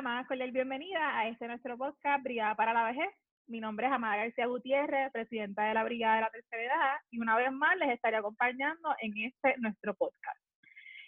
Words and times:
la 0.00 0.02
más 0.02 0.26
cordial 0.26 0.50
bienvenida 0.50 1.18
a 1.18 1.28
este 1.28 1.46
nuestro 1.46 1.76
podcast 1.76 2.24
Brigada 2.24 2.54
para 2.54 2.72
la 2.72 2.84
Vejez. 2.84 3.10
Mi 3.48 3.60
nombre 3.60 3.86
es 3.86 3.92
Amada 3.92 4.16
García 4.16 4.46
Gutiérrez, 4.46 5.12
presidenta 5.12 5.64
de 5.64 5.74
la 5.74 5.84
Brigada 5.84 6.14
de 6.14 6.20
la 6.22 6.30
Tercera 6.30 6.62
Edad, 6.62 6.96
y 7.10 7.20
una 7.20 7.36
vez 7.36 7.52
más 7.52 7.76
les 7.76 7.90
estaré 7.90 8.16
acompañando 8.16 8.94
en 9.02 9.12
este 9.26 9.58
nuestro 9.58 9.92
podcast. 9.92 10.38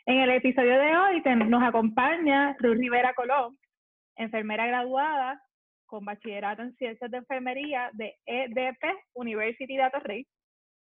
En 0.04 0.20
el 0.20 0.30
episodio 0.32 0.78
de 0.78 0.94
hoy 0.94 1.22
nos 1.46 1.62
acompaña 1.62 2.54
Ruth 2.58 2.76
Rivera 2.76 3.14
Colón, 3.14 3.56
enfermera 4.16 4.66
graduada 4.66 5.40
con 5.86 6.04
bachillerato 6.04 6.60
en 6.60 6.76
ciencias 6.76 7.10
de 7.10 7.16
enfermería 7.16 7.88
de 7.94 8.18
EDP 8.26 8.84
University 9.14 9.74
de 9.74 9.84
Atorrey, 9.84 10.26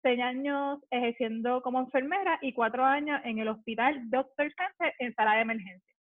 seis 0.01 0.21
años 0.23 0.79
ejerciendo 0.91 1.61
como 1.61 1.81
enfermera 1.81 2.39
y 2.41 2.55
cuatro 2.55 2.87
años 2.87 3.21
en 3.25 3.39
el 3.39 3.49
Hospital 3.49 4.09
Doctor 4.09 4.51
Center 4.55 4.95
en 4.99 5.15
sala 5.15 5.35
de 5.35 5.43
emergencia. 5.43 5.98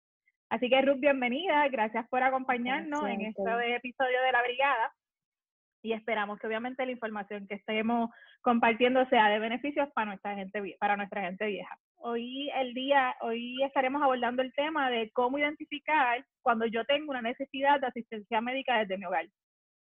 Así 0.51 0.69
que 0.69 0.81
Ruth, 0.81 0.99
bienvenida, 0.99 1.65
gracias 1.69 2.05
por 2.09 2.21
acompañarnos 2.21 3.07
en 3.07 3.21
este 3.21 3.75
episodio 3.75 4.21
de 4.21 4.31
la 4.33 4.43
brigada 4.43 4.91
y 5.81 5.93
esperamos 5.93 6.39
que 6.39 6.47
obviamente 6.47 6.85
la 6.85 6.91
información 6.91 7.47
que 7.47 7.55
estemos 7.55 8.09
compartiendo 8.41 9.05
sea 9.05 9.29
de 9.29 9.39
beneficios 9.39 9.87
para 9.93 10.07
nuestra 10.07 10.35
gente 10.35 10.75
para 10.77 10.97
nuestra 10.97 11.21
gente 11.21 11.45
vieja. 11.45 11.73
Hoy 11.95 12.49
el 12.53 12.73
día, 12.73 13.15
hoy 13.21 13.63
estaremos 13.63 14.03
abordando 14.03 14.41
el 14.41 14.51
tema 14.53 14.89
de 14.89 15.09
cómo 15.11 15.37
identificar 15.37 16.21
cuando 16.41 16.65
yo 16.65 16.83
tengo 16.83 17.11
una 17.11 17.21
necesidad 17.21 17.79
de 17.79 17.88
asistencia 17.88 18.41
médica 18.41 18.77
desde 18.79 18.97
mi 18.97 19.05
hogar. 19.05 19.27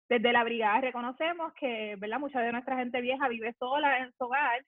Desde 0.09 0.33
la 0.33 0.43
brigada 0.43 0.81
reconocemos 0.81 1.53
que, 1.53 1.95
¿verdad? 1.97 2.19
Mucha 2.19 2.41
de 2.41 2.51
nuestra 2.51 2.75
gente 2.75 2.99
vieja 2.99 3.29
vive 3.29 3.55
sola 3.57 3.99
en 3.99 4.11
su 4.17 4.25
hogar 4.25 4.65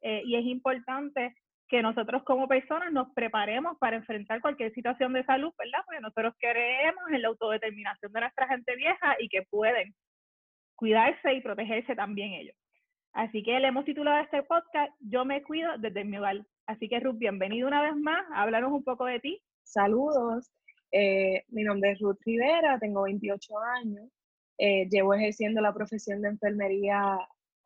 eh, 0.00 0.22
y 0.24 0.34
es 0.34 0.46
importante 0.46 1.34
que 1.72 1.80
nosotros 1.80 2.22
como 2.24 2.46
personas 2.46 2.92
nos 2.92 3.10
preparemos 3.14 3.78
para 3.78 3.96
enfrentar 3.96 4.42
cualquier 4.42 4.74
situación 4.74 5.14
de 5.14 5.24
salud, 5.24 5.54
¿verdad? 5.58 5.78
Porque 5.86 6.02
nosotros 6.02 6.34
creemos 6.38 7.02
en 7.10 7.22
la 7.22 7.28
autodeterminación 7.28 8.12
de 8.12 8.20
nuestra 8.20 8.46
gente 8.46 8.76
vieja 8.76 9.16
y 9.18 9.30
que 9.30 9.40
pueden 9.48 9.94
cuidarse 10.74 11.32
y 11.32 11.40
protegerse 11.40 11.96
también 11.96 12.32
ellos. 12.32 12.54
Así 13.14 13.42
que 13.42 13.58
le 13.58 13.68
hemos 13.68 13.86
titulado 13.86 14.22
este 14.22 14.42
podcast 14.42 14.92
Yo 15.00 15.24
me 15.24 15.42
cuido 15.42 15.70
desde 15.78 16.04
mi 16.04 16.18
hogar. 16.18 16.44
Así 16.66 16.90
que 16.90 17.00
Ruth, 17.00 17.16
bienvenido 17.16 17.68
una 17.68 17.80
vez 17.80 17.96
más. 17.96 18.22
Háblanos 18.34 18.70
un 18.70 18.84
poco 18.84 19.06
de 19.06 19.20
ti. 19.20 19.42
Saludos. 19.62 20.52
Eh, 20.90 21.42
mi 21.48 21.62
nombre 21.62 21.92
es 21.92 22.00
Ruth 22.00 22.20
Rivera, 22.26 22.78
tengo 22.80 23.04
28 23.04 23.58
años. 23.80 24.10
Eh, 24.58 24.86
llevo 24.90 25.14
ejerciendo 25.14 25.62
la 25.62 25.72
profesión 25.72 26.20
de 26.20 26.28
enfermería 26.28 27.16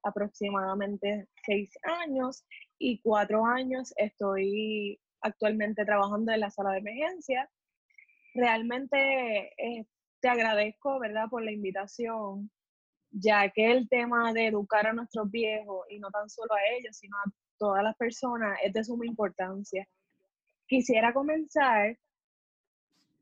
aproximadamente 0.07 1.29
seis 1.45 1.77
años 1.83 2.45
y 2.79 3.01
cuatro 3.01 3.45
años 3.45 3.93
estoy 3.97 5.01
actualmente 5.21 5.85
trabajando 5.85 6.33
en 6.33 6.41
la 6.41 6.51
sala 6.51 6.73
de 6.73 6.79
emergencia. 6.79 7.51
Realmente 8.35 9.53
eh, 9.57 9.87
te 10.21 10.29
agradezco, 10.29 10.99
¿verdad?, 11.01 11.29
por 11.29 11.43
la 11.43 11.53
invitación, 11.53 12.51
ya 13.11 13.49
que 13.51 13.71
el 13.71 13.89
tema 13.89 14.33
de 14.33 14.47
educar 14.47 14.87
a 14.87 14.93
nuestros 14.93 15.31
viejos 15.31 15.87
y 15.91 15.99
no 15.99 16.11
tan 16.11 16.29
solo 16.29 16.55
a 16.55 16.77
ellos, 16.79 16.97
sino 16.97 17.17
a 17.17 17.31
todas 17.59 17.83
las 17.83 17.97
personas 17.97 18.59
es 18.63 18.73
de 18.73 18.85
suma 18.85 19.07
importancia. 19.07 19.89
Quisiera 20.67 21.13
comenzar 21.13 21.97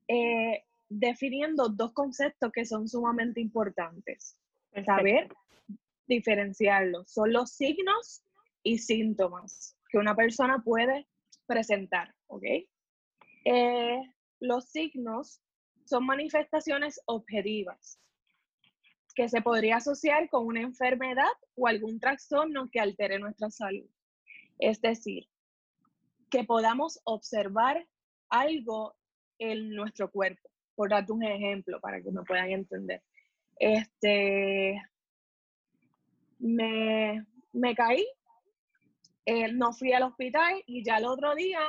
eh, 0.09 0.65
definiendo 0.89 1.69
dos 1.69 1.93
conceptos 1.93 2.51
que 2.53 2.65
son 2.65 2.89
sumamente 2.89 3.41
importantes. 3.41 4.37
Saber 4.85 5.29
diferenciarlos. 6.07 7.11
Son 7.11 7.33
los 7.33 7.51
signos 7.53 8.25
y 8.63 8.79
síntomas 8.79 9.77
que 9.89 9.99
una 9.99 10.15
persona 10.15 10.63
puede 10.65 11.07
presentar, 11.47 12.15
¿ok? 12.27 12.45
Eh, 13.45 14.01
los 14.41 14.65
signos 14.71 15.41
son 15.85 16.07
manifestaciones 16.07 17.01
objetivas 17.07 18.01
que 19.15 19.29
se 19.29 19.43
podría 19.43 19.77
asociar 19.77 20.29
con 20.29 20.47
una 20.47 20.61
enfermedad 20.61 21.31
o 21.55 21.69
algún 21.69 22.01
trastorno 22.01 22.69
que 22.71 22.81
altere 22.81 23.19
nuestra 23.19 23.51
salud. 23.51 23.89
Es 24.59 24.81
decir, 24.81 25.29
que 26.31 26.45
podamos 26.45 27.01
observar 27.05 27.87
algo 28.29 28.97
en 29.39 29.71
nuestro 29.71 30.11
cuerpo. 30.11 30.51
Por 30.75 30.91
darte 30.91 31.13
un 31.13 31.23
ejemplo 31.23 31.81
para 31.81 32.03
que 32.03 32.11
me 32.11 32.25
puedan 32.25 32.51
entender. 32.51 33.03
Este, 33.57 34.83
me, 36.45 37.27
me 37.53 37.75
caí 37.75 38.07
eh, 39.27 39.51
no 39.53 39.73
fui 39.73 39.93
al 39.93 40.03
hospital 40.03 40.63
y 40.67 40.85
ya 40.85 40.99
el 40.99 41.07
otro 41.07 41.35
día 41.35 41.61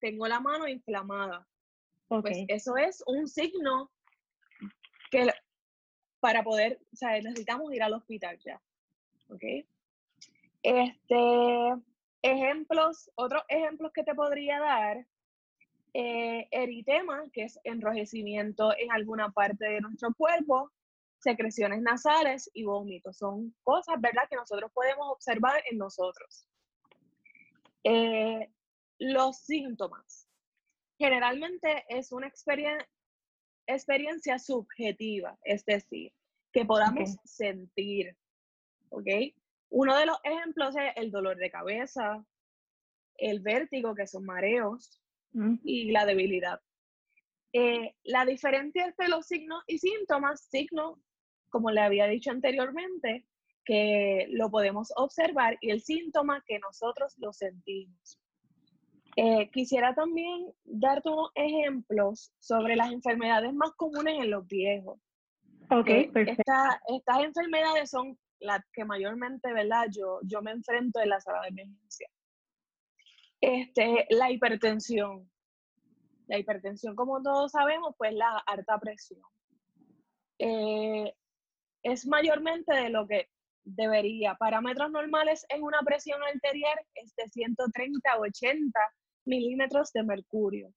tengo 0.00 0.26
la 0.26 0.40
mano 0.40 0.66
inflamada. 0.66 1.46
Pues 2.08 2.44
eso 2.48 2.76
es 2.76 3.02
un 3.06 3.28
signo 3.28 3.90
que 5.10 5.26
para 6.20 6.42
poder, 6.42 6.80
o 6.92 6.96
sea, 6.96 7.20
necesitamos 7.20 7.72
ir 7.74 7.82
al 7.82 7.92
hospital 7.92 8.38
ya. 8.44 8.60
¿Ok? 9.28 9.42
Este, 10.62 11.74
ejemplos, 12.22 13.10
otros 13.16 13.42
ejemplos 13.48 13.92
que 13.92 14.04
te 14.04 14.14
podría 14.14 14.60
dar, 14.60 15.06
eh, 15.92 16.48
eritema, 16.50 17.24
que 17.32 17.44
es 17.44 17.60
enrojecimiento 17.64 18.74
en 18.78 18.92
alguna 18.92 19.30
parte 19.30 19.66
de 19.66 19.80
nuestro 19.80 20.14
cuerpo, 20.14 20.70
secreciones 21.24 21.82
nasales 21.82 22.48
y 22.54 22.64
vómitos. 22.64 23.16
Son 23.16 23.52
cosas, 23.64 24.00
¿verdad?, 24.00 24.22
que 24.30 24.36
nosotros 24.36 24.70
podemos 24.72 25.08
observar 25.10 25.60
en 25.70 25.78
nosotros. 25.78 26.46
Eh, 27.82 28.48
los 28.98 29.38
síntomas. 29.38 30.28
Generalmente 30.98 31.84
es 31.88 32.12
una 32.12 32.28
experiencia 32.28 34.38
subjetiva, 34.38 35.36
es 35.42 35.64
decir, 35.64 36.12
que 36.52 36.64
podamos 36.64 37.16
sentir. 37.24 38.16
¿Ok? 38.90 39.08
Uno 39.70 39.96
de 39.96 40.06
los 40.06 40.18
ejemplos 40.22 40.76
es 40.76 40.92
el 40.96 41.10
dolor 41.10 41.36
de 41.36 41.50
cabeza, 41.50 42.24
el 43.16 43.40
vértigo, 43.40 43.94
que 43.94 44.06
son 44.06 44.24
mareos, 44.24 45.00
y 45.64 45.90
la 45.90 46.06
debilidad. 46.06 46.60
Eh, 47.52 47.94
la 48.04 48.24
diferencia 48.24 48.84
entre 48.84 49.08
los 49.08 49.26
signos 49.26 49.64
y 49.66 49.78
síntomas, 49.78 50.46
signos, 50.50 50.98
como 51.54 51.70
le 51.70 51.82
había 51.82 52.08
dicho 52.08 52.32
anteriormente, 52.32 53.24
que 53.64 54.26
lo 54.30 54.50
podemos 54.50 54.92
observar 54.96 55.56
y 55.60 55.70
el 55.70 55.82
síntoma 55.82 56.42
que 56.44 56.58
nosotros 56.58 57.14
lo 57.18 57.32
sentimos. 57.32 58.18
Eh, 59.14 59.48
quisiera 59.52 59.94
también 59.94 60.52
darte 60.64 61.10
unos 61.10 61.30
ejemplos 61.36 62.32
sobre 62.40 62.74
las 62.74 62.90
enfermedades 62.90 63.54
más 63.54 63.70
comunes 63.76 64.14
en 64.18 64.32
los 64.32 64.44
viejos. 64.48 64.98
Ok, 65.70 65.88
eh, 65.90 66.10
perfecto. 66.12 66.42
estas 66.88 67.20
enfermedades 67.20 67.88
son 67.88 68.18
las 68.40 68.60
que 68.72 68.84
mayormente, 68.84 69.52
¿verdad? 69.52 69.86
Yo, 69.96 70.18
yo 70.24 70.42
me 70.42 70.50
enfrento 70.50 70.98
en 71.00 71.08
la 71.10 71.20
sala 71.20 71.42
de 71.42 71.48
emergencia. 71.50 72.08
Este, 73.40 74.08
la 74.10 74.28
hipertensión. 74.32 75.30
La 76.26 76.36
hipertensión, 76.36 76.96
como 76.96 77.22
todos 77.22 77.52
sabemos, 77.52 77.94
pues 77.96 78.12
la 78.12 78.38
alta 78.38 78.76
presión. 78.80 79.22
Eh, 80.38 81.14
es 81.84 82.06
mayormente 82.06 82.74
de 82.74 82.88
lo 82.88 83.06
que 83.06 83.28
debería. 83.62 84.34
Parámetros 84.34 84.90
normales 84.90 85.46
en 85.50 85.62
una 85.62 85.80
presión 85.82 86.20
arterial 86.22 86.78
es 86.94 87.14
de 87.14 87.28
130 87.28 88.10
a 88.10 88.18
80 88.18 88.80
milímetros 89.26 89.92
de 89.92 90.02
mercurio. 90.02 90.72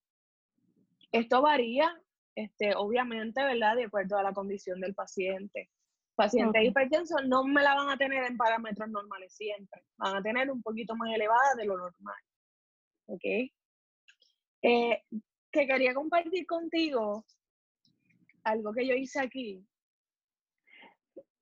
Esto 1.10 1.40
varía, 1.40 1.90
este, 2.34 2.74
obviamente, 2.76 3.42
¿verdad? 3.42 3.76
De 3.76 3.84
acuerdo 3.84 4.18
a 4.18 4.22
la 4.22 4.32
condición 4.32 4.80
del 4.80 4.94
paciente. 4.94 5.70
Pacientes 6.14 6.62
hipertensos 6.62 7.22
no 7.26 7.44
me 7.44 7.62
la 7.62 7.74
van 7.74 7.90
a 7.90 7.96
tener 7.96 8.24
en 8.24 8.36
parámetros 8.36 8.90
normales 8.90 9.34
siempre. 9.34 9.82
Van 9.96 10.16
a 10.16 10.22
tener 10.22 10.50
un 10.50 10.62
poquito 10.62 10.94
más 10.94 11.14
elevada 11.14 11.54
de 11.56 11.64
lo 11.64 11.78
normal. 11.78 12.22
¿Ok? 13.06 13.24
Eh, 14.62 15.02
que 15.50 15.66
quería 15.66 15.94
compartir 15.94 16.44
contigo 16.46 17.24
algo 18.42 18.72
que 18.72 18.86
yo 18.86 18.94
hice 18.94 19.20
aquí 19.20 19.64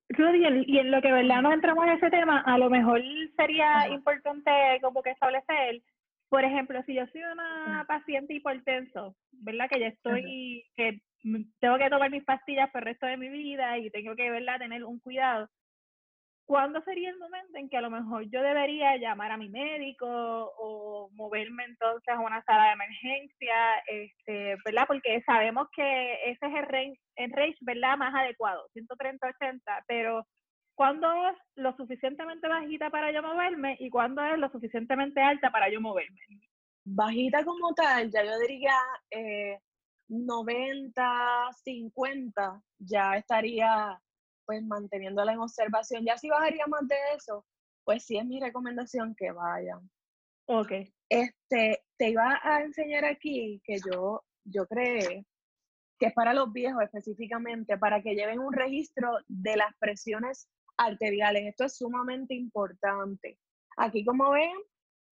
y 0.09 0.79
en 0.79 0.91
lo 0.91 1.03
que 1.03 1.13
verdad 1.13 1.43
nos 1.43 1.53
entramos 1.53 1.85
en 1.87 1.93
ese 1.93 2.11
tema, 2.11 2.41
a 2.41 2.59
lo 2.59 2.71
mejor 2.71 3.03
sería 3.37 3.89
importante 3.89 4.51
como 4.81 5.03
que 5.03 5.11
establecer, 5.11 5.83
por 6.29 6.45
ejemplo, 6.45 6.83
si 6.85 6.95
yo 6.95 7.07
soy 7.09 7.23
una 7.23 7.85
paciente 7.87 8.35
hipertenso, 8.35 9.17
¿verdad? 9.33 9.69
Que 9.69 9.81
ya 9.81 9.89
estoy, 9.89 10.65
que 10.77 11.01
tengo 11.61 11.79
que 11.79 11.91
tomar 11.91 12.11
mis 12.11 12.25
pastillas 12.25 12.71
por 12.71 12.83
el 12.83 12.87
resto 12.87 13.07
de 13.07 13.17
mi 13.17 13.29
vida 13.29 13.79
y 13.79 13.91
tengo 13.91 14.15
que, 14.15 14.31
¿verdad?, 14.31 14.59
tener 14.59 14.85
un 14.85 14.99
cuidado. 15.01 15.49
¿Cuándo 16.47 16.81
sería 16.83 17.11
el 17.11 17.19
momento 17.19 17.59
en 17.59 17.69
que 17.69 17.77
a 17.77 17.81
lo 17.81 17.91
mejor 17.91 18.25
yo 18.31 18.41
debería 18.41 18.97
llamar 18.97 19.33
a 19.33 19.37
mi 19.37 19.49
médico 19.49 20.07
o 20.07 21.11
moverme 21.13 21.65
entonces 21.65 22.15
a 22.15 22.21
una 22.21 22.43
sala 22.45 22.67
de 22.67 22.73
emergencia, 22.73 23.55
este, 23.87 24.57
¿verdad? 24.65 24.85
Porque 24.87 25.23
sabemos 25.27 25.69
que 25.75 26.15
ese 26.31 26.47
es 26.47 26.55
el 27.17 27.33
range, 27.33 27.59
¿verdad? 27.61 27.99
Más 27.99 28.15
adecuado, 28.15 28.65
130-80, 28.75 29.85
pero 29.89 30.27
¿cuándo 30.77 31.09
es 31.29 31.37
lo 31.57 31.77
suficientemente 31.77 32.49
bajita 32.49 32.91
para 32.91 33.11
yo 33.11 33.23
moverme 33.23 33.77
y 33.81 33.91
cuándo 33.91 34.25
es 34.25 34.39
lo 34.39 34.49
suficientemente 34.51 35.21
alta 35.21 35.51
para 35.51 35.69
yo 35.69 35.81
moverme? 35.81 36.21
Bajita 36.85 37.45
como 37.45 37.75
tal, 37.75 38.11
ya 38.13 38.25
yo 38.25 38.39
diría, 38.39 38.77
eh, 39.11 39.59
90, 40.09 41.49
50, 41.65 42.63
ya 42.79 43.17
estaría 43.17 44.01
pues 44.47 44.63
manteniéndola 44.63 45.33
en 45.33 45.41
observación. 45.41 46.05
Ya 46.05 46.17
si 46.17 46.29
bajaría 46.29 46.67
más 46.67 46.87
de 46.89 46.97
eso, 47.17 47.45
pues 47.85 48.05
sí 48.05 48.17
es 48.17 48.25
mi 48.25 48.41
recomendación 48.41 49.15
que 49.17 49.33
vayan. 49.33 49.91
Ok. 50.47 50.73
Este, 51.09 51.85
te 51.97 52.11
iba 52.11 52.41
a 52.43 52.63
enseñar 52.63 53.05
aquí 53.05 53.61
que 53.65 53.79
yo, 53.79 54.25
yo 54.45 54.67
creo 54.67 55.25
que 55.99 56.07
es 56.07 56.13
para 56.15 56.35
los 56.35 56.53
viejos 56.53 56.83
específicamente, 56.83 57.79
para 57.79 58.03
que 58.03 58.15
lleven 58.15 58.39
un 58.39 58.53
registro 58.53 59.19
de 59.29 59.57
las 59.57 59.75
presiones 59.79 60.49
arteriales. 60.77 61.47
Esto 61.47 61.65
es 61.65 61.77
sumamente 61.77 62.35
importante. 62.35 63.39
Aquí, 63.77 64.05
como 64.05 64.31
ven, 64.31 64.57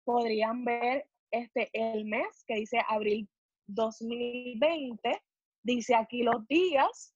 podrían 0.03 0.63
ver 0.63 1.07
este, 1.31 1.69
el 1.73 2.05
mes 2.05 2.43
que 2.47 2.55
dice 2.55 2.81
abril 2.87 3.29
2020, 3.67 5.21
dice 5.63 5.95
aquí 5.95 6.23
los 6.23 6.47
días, 6.47 7.13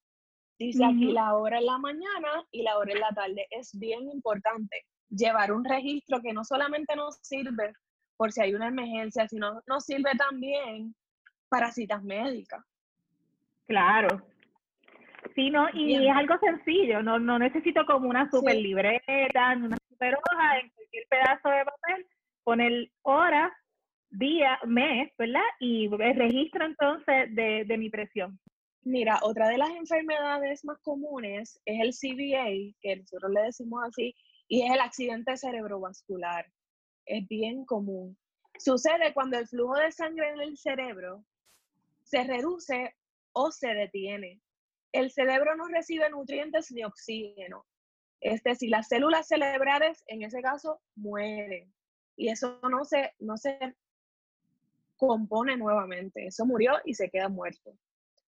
dice 0.60 0.86
aquí 0.86 1.12
la 1.12 1.36
hora 1.36 1.60
en 1.60 1.66
la 1.66 1.78
mañana 1.78 2.46
y 2.52 2.64
la 2.64 2.78
hora 2.78 2.94
en 2.94 3.00
la 3.00 3.10
tarde. 3.10 3.48
Es 3.52 3.78
bien 3.78 4.10
importante 4.10 4.86
llevar 5.10 5.52
un 5.52 5.64
registro 5.64 6.22
que 6.22 6.34
no 6.34 6.44
solamente 6.44 6.96
nos 6.96 7.18
sirve 7.22 7.74
por 8.18 8.32
si 8.32 8.42
hay 8.42 8.54
una 8.54 8.68
emergencia, 8.68 9.28
sino 9.28 9.62
nos 9.68 9.86
sirve 9.86 10.12
también 10.18 10.96
para 11.50 11.72
citas 11.72 12.04
médicas. 12.04 12.64
Claro. 13.68 14.26
Sí, 15.36 15.50
no, 15.50 15.68
y 15.74 16.08
es 16.08 16.16
algo 16.16 16.38
sencillo, 16.40 17.02
no, 17.02 17.18
no 17.18 17.40
necesito 17.40 17.86
como 17.86 18.10
una 18.10 18.30
super 18.30 18.56
libreta, 18.56 19.56
una 19.56 19.78
super 19.90 20.16
hoja, 20.16 20.60
en 20.60 20.70
cualquier 20.70 21.08
pedazo 21.10 21.50
de 21.50 21.66
papel, 21.66 22.08
poner 22.44 22.92
hora, 23.02 23.52
día, 24.10 24.60
mes, 24.66 25.12
¿verdad? 25.18 25.42
Y 25.60 25.86
el 25.86 26.16
registro 26.16 26.66
entonces 26.66 27.34
de, 27.34 27.64
de 27.66 27.78
mi 27.78 27.90
presión. 27.90 28.40
Mira, 28.86 29.20
otra 29.22 29.48
de 29.48 29.58
las 29.58 29.70
enfermedades 29.70 30.66
más 30.66 30.78
comunes 30.80 31.60
es 31.66 31.80
el 31.80 31.94
CVA, 31.94 32.76
que 32.82 32.98
nosotros 32.98 33.32
le 33.32 33.42
decimos 33.44 33.82
así, 33.88 34.14
y 34.50 34.64
es 34.64 34.72
el 34.72 34.82
accidente 34.82 35.38
cerebrovascular. 35.38 36.52
Es 37.06 37.26
bien 37.30 37.64
común. 37.66 38.18
Sucede 38.60 39.14
cuando 39.14 39.38
el 39.38 39.48
flujo 39.48 39.76
de 39.76 39.92
sangre 39.92 40.32
en 40.32 40.42
el 40.42 40.58
cerebro 40.58 41.24
se 42.04 42.26
reduce 42.26 42.94
o 43.32 43.52
se 43.52 43.74
detiene. 43.74 44.42
El 44.92 45.12
cerebro 45.12 45.56
no 45.56 45.68
recibe 45.70 46.10
nutrientes 46.10 46.72
ni 46.72 46.84
oxígeno. 46.84 47.66
Es 48.20 48.44
decir, 48.44 48.70
las 48.70 48.90
células 48.90 49.28
cerebrales 49.28 50.04
en 50.08 50.24
ese 50.24 50.42
caso 50.42 50.82
mueren. 50.96 51.74
Y 52.18 52.30
eso 52.30 52.60
no 52.70 52.84
se, 52.84 53.14
no 53.20 53.38
se 53.38 53.58
compone 54.98 55.56
nuevamente. 55.56 56.28
Eso 56.28 56.46
murió 56.46 56.74
y 56.84 56.94
se 56.94 57.10
queda 57.10 57.30
muerto. 57.30 57.78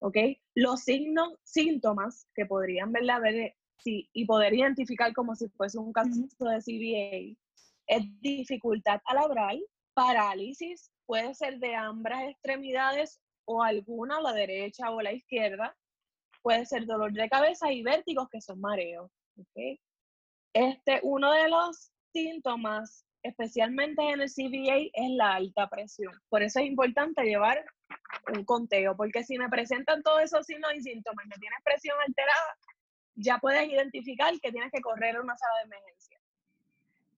¿Ok? 0.00 0.16
Los 0.54 0.80
signos, 0.80 1.34
síntomas 1.42 2.28
que 2.34 2.46
podrían 2.46 2.92
verla 2.92 3.18
ver 3.18 3.54
sí, 3.78 4.08
y 4.12 4.26
poder 4.26 4.54
identificar 4.54 5.12
como 5.14 5.34
si 5.34 5.48
fuese 5.48 5.78
un 5.78 5.92
caso 5.92 6.10
de 6.10 6.60
CBA 6.60 7.36
es 7.86 8.20
dificultad 8.20 9.00
al 9.06 9.18
hablar, 9.18 9.56
parálisis, 9.94 10.90
puede 11.06 11.34
ser 11.34 11.58
de 11.58 11.74
ambas 11.74 12.24
extremidades 12.28 13.20
o 13.46 13.62
alguna, 13.62 14.20
la 14.20 14.32
derecha 14.32 14.90
o 14.90 15.00
la 15.00 15.12
izquierda, 15.12 15.76
puede 16.42 16.66
ser 16.66 16.84
dolor 16.86 17.12
de 17.12 17.28
cabeza 17.28 17.72
y 17.72 17.82
vértigos 17.82 18.28
que 18.28 18.40
son 18.40 18.60
mareos. 18.60 19.10
¿okay? 19.40 19.80
Este, 20.52 21.00
uno 21.02 21.32
de 21.32 21.48
los 21.48 21.92
síntomas, 22.12 23.04
especialmente 23.22 24.02
en 24.02 24.20
el 24.20 24.30
CBA, 24.30 24.90
es 24.92 25.10
la 25.10 25.34
alta 25.34 25.68
presión. 25.68 26.12
Por 26.28 26.42
eso 26.42 26.60
es 26.60 26.66
importante 26.66 27.22
llevar 27.22 27.64
un 28.34 28.44
conteo, 28.44 28.96
porque 28.96 29.24
si 29.24 29.38
me 29.38 29.48
presentan 29.48 30.02
todos 30.02 30.22
esos 30.22 30.46
signos 30.46 30.74
y 30.74 30.82
síntomas 30.82 31.24
y 31.24 31.28
me 31.28 31.36
tienes 31.36 31.58
presión 31.64 31.96
alterada, 32.06 32.56
ya 33.14 33.38
puedes 33.38 33.68
identificar 33.68 34.32
que 34.40 34.52
tienes 34.52 34.70
que 34.72 34.80
correr 34.80 35.16
a 35.16 35.22
una 35.22 35.36
sala 35.36 35.54
de 35.58 35.64
emergencia. 35.64 36.18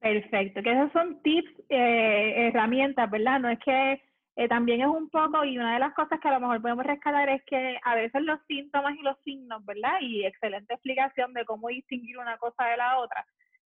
Perfecto, 0.00 0.62
que 0.62 0.72
esos 0.72 0.92
son 0.92 1.20
tips, 1.22 1.50
eh, 1.70 2.48
herramientas, 2.48 3.10
¿verdad? 3.10 3.40
No 3.40 3.48
es 3.48 3.58
que 3.58 4.00
eh, 4.36 4.48
también 4.48 4.80
es 4.80 4.86
un 4.86 5.10
poco, 5.10 5.44
y 5.44 5.58
una 5.58 5.74
de 5.74 5.80
las 5.80 5.92
cosas 5.94 6.20
que 6.20 6.28
a 6.28 6.32
lo 6.32 6.40
mejor 6.40 6.62
podemos 6.62 6.86
rescatar 6.86 7.28
es 7.28 7.42
que 7.44 7.76
a 7.82 7.96
veces 7.96 8.22
los 8.22 8.38
síntomas 8.46 8.94
y 8.96 9.02
los 9.02 9.18
signos, 9.24 9.64
¿verdad? 9.64 9.98
Y 10.00 10.24
excelente 10.24 10.74
explicación 10.74 11.32
de 11.32 11.44
cómo 11.44 11.68
distinguir 11.68 12.18
una 12.18 12.38
cosa 12.38 12.66
de 12.66 12.76
la 12.76 12.98
otra. 12.98 13.26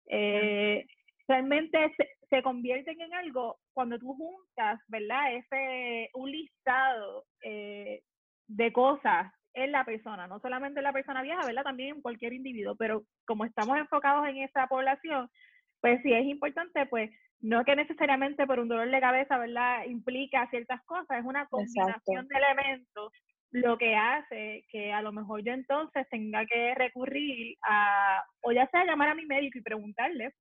Eh, 0.07 0.87
realmente 1.27 1.95
se, 2.31 2.43
convierten 2.43 3.01
en 3.01 3.15
algo 3.15 3.59
cuando 3.73 3.99
tú 3.99 4.15
juntas, 4.15 4.81
¿verdad? 4.89 5.35
Ese, 5.35 6.11
un 6.15 6.31
listado 6.31 7.25
eh, 7.43 8.03
de 8.47 8.73
cosas 8.73 9.33
en 9.55 9.73
la 9.73 9.85
persona, 9.85 10.27
no 10.27 10.39
solamente 10.41 10.81
en 10.81 10.85
la 10.85 10.93
persona 10.93 11.23
vieja, 11.23 11.45
¿verdad? 11.45 11.65
También 11.65 11.97
en 11.97 12.03
cualquier 12.03 12.33
individuo, 12.33 12.77
pero 12.77 13.03
como 13.27 13.45
estamos 13.45 13.77
enfocados 13.79 14.27
en 14.29 14.39
esa 14.39 14.67
población, 14.67 15.29
pues 15.81 16.01
sí 16.03 16.13
es 16.13 16.27
importante, 16.27 16.87
pues 16.87 17.11
no 17.41 17.65
que 17.65 17.77
necesariamente 17.77 18.47
por 18.47 18.59
un 18.59 18.69
dolor 18.69 18.91
de 18.91 19.01
cabeza, 19.01 19.39
¿verdad? 19.39 19.85
Implica 19.87 20.49
ciertas 20.51 20.83
cosas, 20.85 21.19
es 21.19 21.25
una 21.25 21.47
combinación 21.47 22.27
de 22.29 22.37
elementos 22.37 23.13
lo 23.51 23.79
que 23.79 23.97
hace 23.97 24.65
que 24.69 24.93
a 24.93 25.03
lo 25.03 25.13
mejor 25.13 25.43
yo 25.43 25.53
entonces 25.53 26.07
tenga 26.11 26.45
que 26.47 26.75
recurrir 26.75 27.57
a, 27.63 28.23
o 28.43 28.53
ya 28.53 28.69
sea 28.69 28.85
llamar 28.85 29.11
a 29.11 29.15
mi 29.15 29.25
médico 29.25 29.59
y 29.59 29.63
preguntarle, 29.63 30.33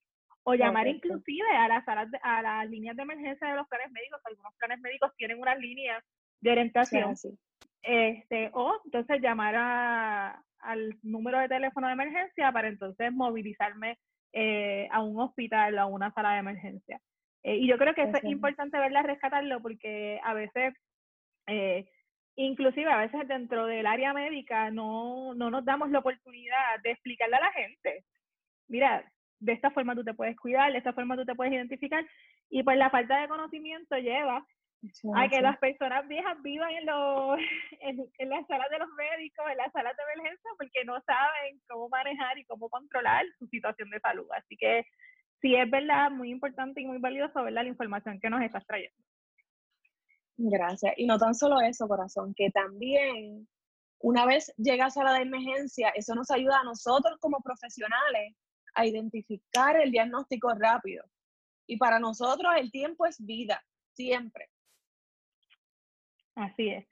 o 0.50 0.56
llamar 0.56 0.88
inclusive 0.88 1.50
a 1.58 1.68
las 1.68 1.84
salas, 1.84 2.08
a 2.24 2.42
las 2.42 2.70
líneas 2.70 2.96
de 2.96 3.04
emergencia 3.04 3.50
de 3.50 3.58
los 3.58 3.68
planes 3.68 3.92
médicos, 3.92 4.22
algunos 4.24 4.56
planes 4.56 4.80
médicos 4.80 5.12
tienen 5.18 5.42
unas 5.42 5.60
líneas 5.60 6.02
de 6.40 6.52
orientación, 6.52 7.16
este, 7.82 8.50
o 8.54 8.80
entonces 8.86 9.22
llamar 9.22 9.56
a, 9.58 10.42
al 10.60 10.98
número 11.04 11.40
de 11.40 11.50
teléfono 11.50 11.88
de 11.88 11.94
emergencia 11.94 12.50
para 12.54 12.70
entonces 12.70 13.12
movilizarme 13.12 14.00
eh, 14.32 14.88
a 14.90 15.04
un 15.04 15.20
hospital 15.20 15.80
o 15.80 15.82
a 15.82 15.86
una 15.86 16.14
sala 16.14 16.32
de 16.32 16.40
emergencia. 16.40 17.02
Eh, 17.44 17.58
y 17.58 17.68
yo 17.68 17.78
creo 17.78 17.94
que 17.94 18.04
es 18.04 18.24
importante 18.24 18.80
verla 18.80 19.04
rescatarlo 19.04 19.62
porque 19.62 20.22
a 20.24 20.34
veces, 20.34 20.74
eh, 21.48 21.90
inclusive 22.38 22.90
a 22.90 23.02
veces 23.02 23.28
dentro 23.28 23.66
del 23.66 23.86
área 23.86 24.14
médica 24.14 24.72
no, 24.72 25.34
no 25.34 25.52
nos 25.52 25.66
damos 25.66 25.92
la 25.92 26.00
oportunidad 26.00 26.80
de 26.84 26.92
explicarle 26.92 27.36
a 27.36 27.42
la 27.42 27.52
gente, 27.52 28.06
mira, 28.70 29.04
de 29.40 29.54
esta 29.54 29.72
forma 29.72 29.96
tú 29.96 30.04
te 30.04 30.14
puedes 30.14 30.36
cuidar, 30.38 30.72
de 30.72 30.78
esta 30.78 30.94
forma 30.94 31.16
tú 31.16 31.26
te 31.26 31.36
puedes 31.36 31.54
identificar, 31.54 32.06
y 32.50 32.64
pues 32.64 32.78
la 32.78 32.90
falta 32.90 33.20
de 33.20 33.28
conocimiento 33.28 33.98
lleva 33.98 34.46
a 35.16 35.28
que 35.28 35.42
las 35.42 35.58
personas 35.58 36.08
viejas 36.08 36.42
vivan 36.44 36.72
en, 36.72 36.86
los, 36.86 37.40
en, 38.20 38.30
las 38.30 38.46
salas 38.48 38.70
de 38.70 38.80
los 38.80 38.90
médicos, 38.90 39.46
en 39.50 39.58
las 39.58 39.72
salas 39.72 39.96
de 39.98 40.04
emergencia, 40.04 40.52
porque 40.58 40.86
no 40.86 41.02
saben 41.02 41.62
cómo 41.68 41.90
manejar 41.90 42.38
y 42.38 42.46
cómo 42.46 42.70
controlar 42.70 43.26
su 43.40 43.48
situación 43.48 43.90
de 43.90 44.00
salud. 44.00 44.28
Así 44.36 44.56
que 44.58 44.86
sí 45.42 45.56
es 45.56 45.70
verdad, 45.70 46.12
muy 46.12 46.30
importante 46.32 46.82
y 46.82 46.86
muy 46.86 47.00
valioso 47.00 47.44
ver 47.44 47.54
la 47.54 47.64
información 47.64 48.20
que 48.20 48.30
nos 48.30 48.42
estás 48.42 48.66
trayendo. 48.66 48.98
Gracias. 50.38 50.94
Y 50.98 51.08
no 51.08 51.18
tan 51.18 51.34
solo 51.34 51.60
eso, 51.62 51.88
corazón, 51.88 52.34
que 52.36 52.52
también 52.52 53.48
una 54.00 54.26
vez 54.26 54.54
llegas 54.58 54.96
a 54.98 55.04
la 55.04 55.14
de 55.14 55.24
emergencia, 55.24 55.90
eso 55.96 56.14
nos 56.14 56.30
ayuda 56.30 56.60
a 56.60 56.64
nosotros 56.64 57.18
como 57.20 57.40
profesionales 57.42 58.36
a 58.78 58.86
identificar 58.86 59.76
el 59.76 59.92
diagnóstico 59.92 60.54
rápido. 60.54 61.04
Y 61.66 61.78
para 61.78 62.00
nosotros 62.00 62.54
el 62.58 62.72
tiempo 62.72 63.06
es 63.06 63.18
vida, 63.26 63.62
siempre. 63.94 64.50
Así 66.36 66.70
es. 66.70 66.88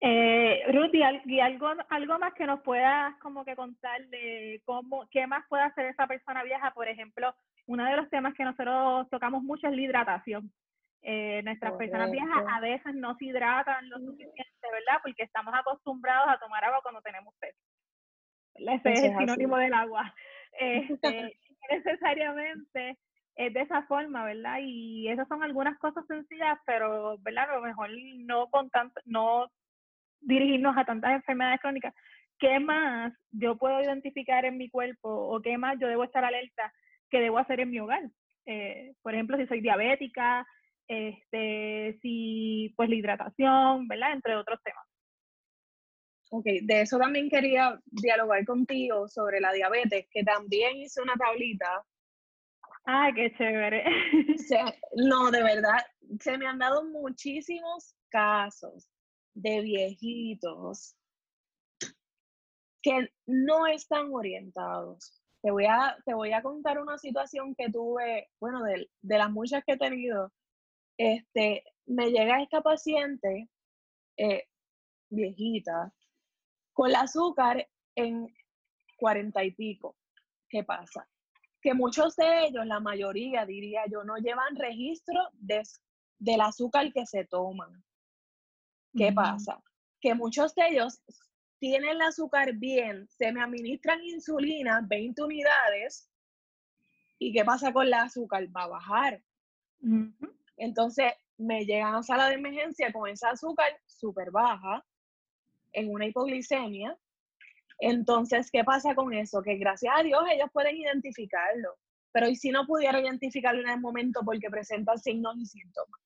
Eh, 0.00 0.62
Ruth, 0.72 0.94
¿y 0.94 1.40
algo, 1.40 1.68
algo 1.90 2.18
más 2.18 2.32
que 2.34 2.46
nos 2.46 2.60
puedas 2.62 3.16
como 3.18 3.44
que 3.44 3.56
contar 3.56 4.06
de 4.08 4.62
cómo, 4.64 5.08
qué 5.10 5.26
más 5.26 5.44
puede 5.48 5.64
hacer 5.64 5.86
esa 5.86 6.06
persona 6.06 6.42
vieja? 6.44 6.72
Por 6.72 6.88
ejemplo, 6.88 7.34
uno 7.66 7.84
de 7.84 7.96
los 7.96 8.08
temas 8.08 8.34
que 8.34 8.44
nosotros 8.44 9.08
tocamos 9.10 9.42
mucho 9.42 9.68
es 9.68 9.74
la 9.74 9.82
hidratación. 9.82 10.52
Eh, 11.02 11.42
nuestras 11.44 11.74
personas 11.74 12.10
viejas 12.10 12.44
a 12.50 12.60
veces 12.60 12.94
no 12.94 13.16
se 13.16 13.26
hidratan 13.26 13.88
lo 13.90 13.98
suficiente, 13.98 14.66
¿verdad? 14.72 15.00
Porque 15.02 15.24
estamos 15.24 15.54
acostumbrados 15.54 16.28
a 16.28 16.38
tomar 16.38 16.64
agua 16.64 16.80
cuando 16.82 17.02
tenemos 17.02 17.34
sed. 17.38 17.54
Ese 18.54 18.92
es 18.92 19.02
el 19.04 19.18
sinónimo 19.18 19.56
del 19.58 19.74
agua. 19.74 20.14
Este, 20.58 21.38
necesariamente 21.70 22.98
es 23.36 23.54
de 23.54 23.60
esa 23.60 23.82
forma, 23.82 24.24
¿verdad? 24.24 24.58
Y 24.60 25.08
esas 25.08 25.28
son 25.28 25.42
algunas 25.42 25.78
cosas 25.78 26.04
sencillas, 26.06 26.58
pero, 26.66 27.18
¿verdad? 27.18 27.50
A 27.50 27.56
lo 27.56 27.62
mejor 27.62 27.90
no 28.18 28.50
con 28.50 28.68
tanto, 28.70 29.00
no 29.04 29.48
dirigirnos 30.20 30.76
a 30.76 30.84
tantas 30.84 31.12
enfermedades 31.12 31.60
crónicas. 31.60 31.94
¿Qué 32.38 32.58
más 32.58 33.12
yo 33.30 33.56
puedo 33.56 33.80
identificar 33.80 34.44
en 34.44 34.58
mi 34.58 34.68
cuerpo 34.68 35.08
o 35.08 35.40
qué 35.40 35.56
más 35.56 35.76
yo 35.80 35.88
debo 35.88 36.04
estar 36.04 36.24
alerta 36.24 36.72
que 37.10 37.20
debo 37.20 37.38
hacer 37.38 37.60
en 37.60 37.70
mi 37.70 37.78
hogar? 37.78 38.02
Eh, 38.46 38.94
por 39.02 39.14
ejemplo, 39.14 39.36
si 39.36 39.46
soy 39.46 39.60
diabética, 39.60 40.46
este, 40.88 41.98
si 42.00 42.72
pues 42.76 42.88
la 42.88 42.94
hidratación, 42.96 43.86
¿verdad? 43.86 44.12
Entre 44.12 44.34
otros 44.34 44.60
temas. 44.62 44.84
Ok, 46.30 46.44
de 46.62 46.82
eso 46.82 46.98
también 46.98 47.30
quería 47.30 47.80
dialogar 47.86 48.44
contigo 48.44 49.08
sobre 49.08 49.40
la 49.40 49.52
diabetes, 49.52 50.06
que 50.10 50.22
también 50.22 50.76
hice 50.76 51.00
una 51.00 51.14
tablita 51.14 51.84
Ay, 52.90 53.12
qué 53.12 53.34
chévere. 53.36 53.84
no, 54.96 55.30
de 55.30 55.42
verdad, 55.42 55.76
se 56.20 56.38
me 56.38 56.46
han 56.46 56.58
dado 56.58 56.84
muchísimos 56.84 57.94
casos 58.08 58.88
de 59.34 59.60
viejitos 59.60 60.96
que 62.80 63.12
no 63.26 63.66
están 63.66 64.08
orientados. 64.14 65.22
Te 65.42 65.50
voy 65.50 65.66
a, 65.66 65.98
te 66.06 66.14
voy 66.14 66.32
a 66.32 66.40
contar 66.40 66.80
una 66.80 66.96
situación 66.96 67.54
que 67.54 67.70
tuve, 67.70 68.30
bueno, 68.40 68.62
de, 68.62 68.90
de 69.02 69.18
las 69.18 69.30
muchas 69.30 69.62
que 69.66 69.72
he 69.72 69.76
tenido. 69.76 70.32
Este, 70.96 71.64
me 71.84 72.10
llega 72.10 72.42
esta 72.42 72.62
paciente 72.62 73.50
eh, 74.16 74.44
viejita 75.10 75.92
con 76.78 76.90
el 76.90 76.94
azúcar 76.94 77.68
en 77.96 78.32
cuarenta 78.96 79.42
y 79.42 79.50
pico. 79.50 79.96
¿Qué 80.48 80.62
pasa? 80.62 81.08
Que 81.60 81.74
muchos 81.74 82.14
de 82.14 82.46
ellos, 82.46 82.64
la 82.66 82.78
mayoría 82.78 83.44
diría 83.44 83.82
yo, 83.90 84.04
no 84.04 84.16
llevan 84.18 84.54
registro 84.54 85.20
de, 85.32 85.60
del 86.20 86.40
azúcar 86.40 86.92
que 86.92 87.04
se 87.04 87.24
toman. 87.24 87.82
¿Qué 88.96 89.12
pasa? 89.12 89.60
Que 90.00 90.14
muchos 90.14 90.54
de 90.54 90.68
ellos 90.68 91.02
tienen 91.58 91.90
el 91.90 92.00
azúcar 92.00 92.52
bien, 92.52 93.08
se 93.08 93.32
me 93.32 93.42
administran 93.42 94.00
insulina, 94.04 94.80
20 94.86 95.20
unidades, 95.20 96.08
¿y 97.18 97.32
qué 97.32 97.44
pasa 97.44 97.72
con 97.72 97.88
el 97.88 97.94
azúcar? 97.94 98.46
Va 98.56 98.62
a 98.62 98.68
bajar. 98.68 99.24
Entonces, 100.56 101.12
me 101.38 101.64
llegan 101.66 101.96
a 101.96 102.04
sala 102.04 102.28
de 102.28 102.36
emergencia 102.36 102.92
con 102.92 103.10
esa 103.10 103.30
azúcar 103.30 103.80
súper 103.84 104.30
baja, 104.30 104.86
en 105.78 105.90
una 105.90 106.06
hipoglicemia. 106.06 106.96
Entonces, 107.80 108.50
¿qué 108.50 108.64
pasa 108.64 108.94
con 108.94 109.12
eso? 109.12 109.42
Que 109.42 109.56
gracias 109.56 109.94
a 109.96 110.02
Dios 110.02 110.22
ellos 110.30 110.50
pueden 110.52 110.76
identificarlo, 110.76 111.76
pero 112.12 112.28
¿y 112.28 112.36
si 112.36 112.50
no 112.50 112.66
pudiera 112.66 113.00
identificarlo 113.00 113.60
en 113.60 113.68
el 113.68 113.80
momento 113.80 114.20
porque 114.24 114.50
presenta 114.50 114.96
signos 114.96 115.36
y 115.38 115.46
síntomas? 115.46 116.00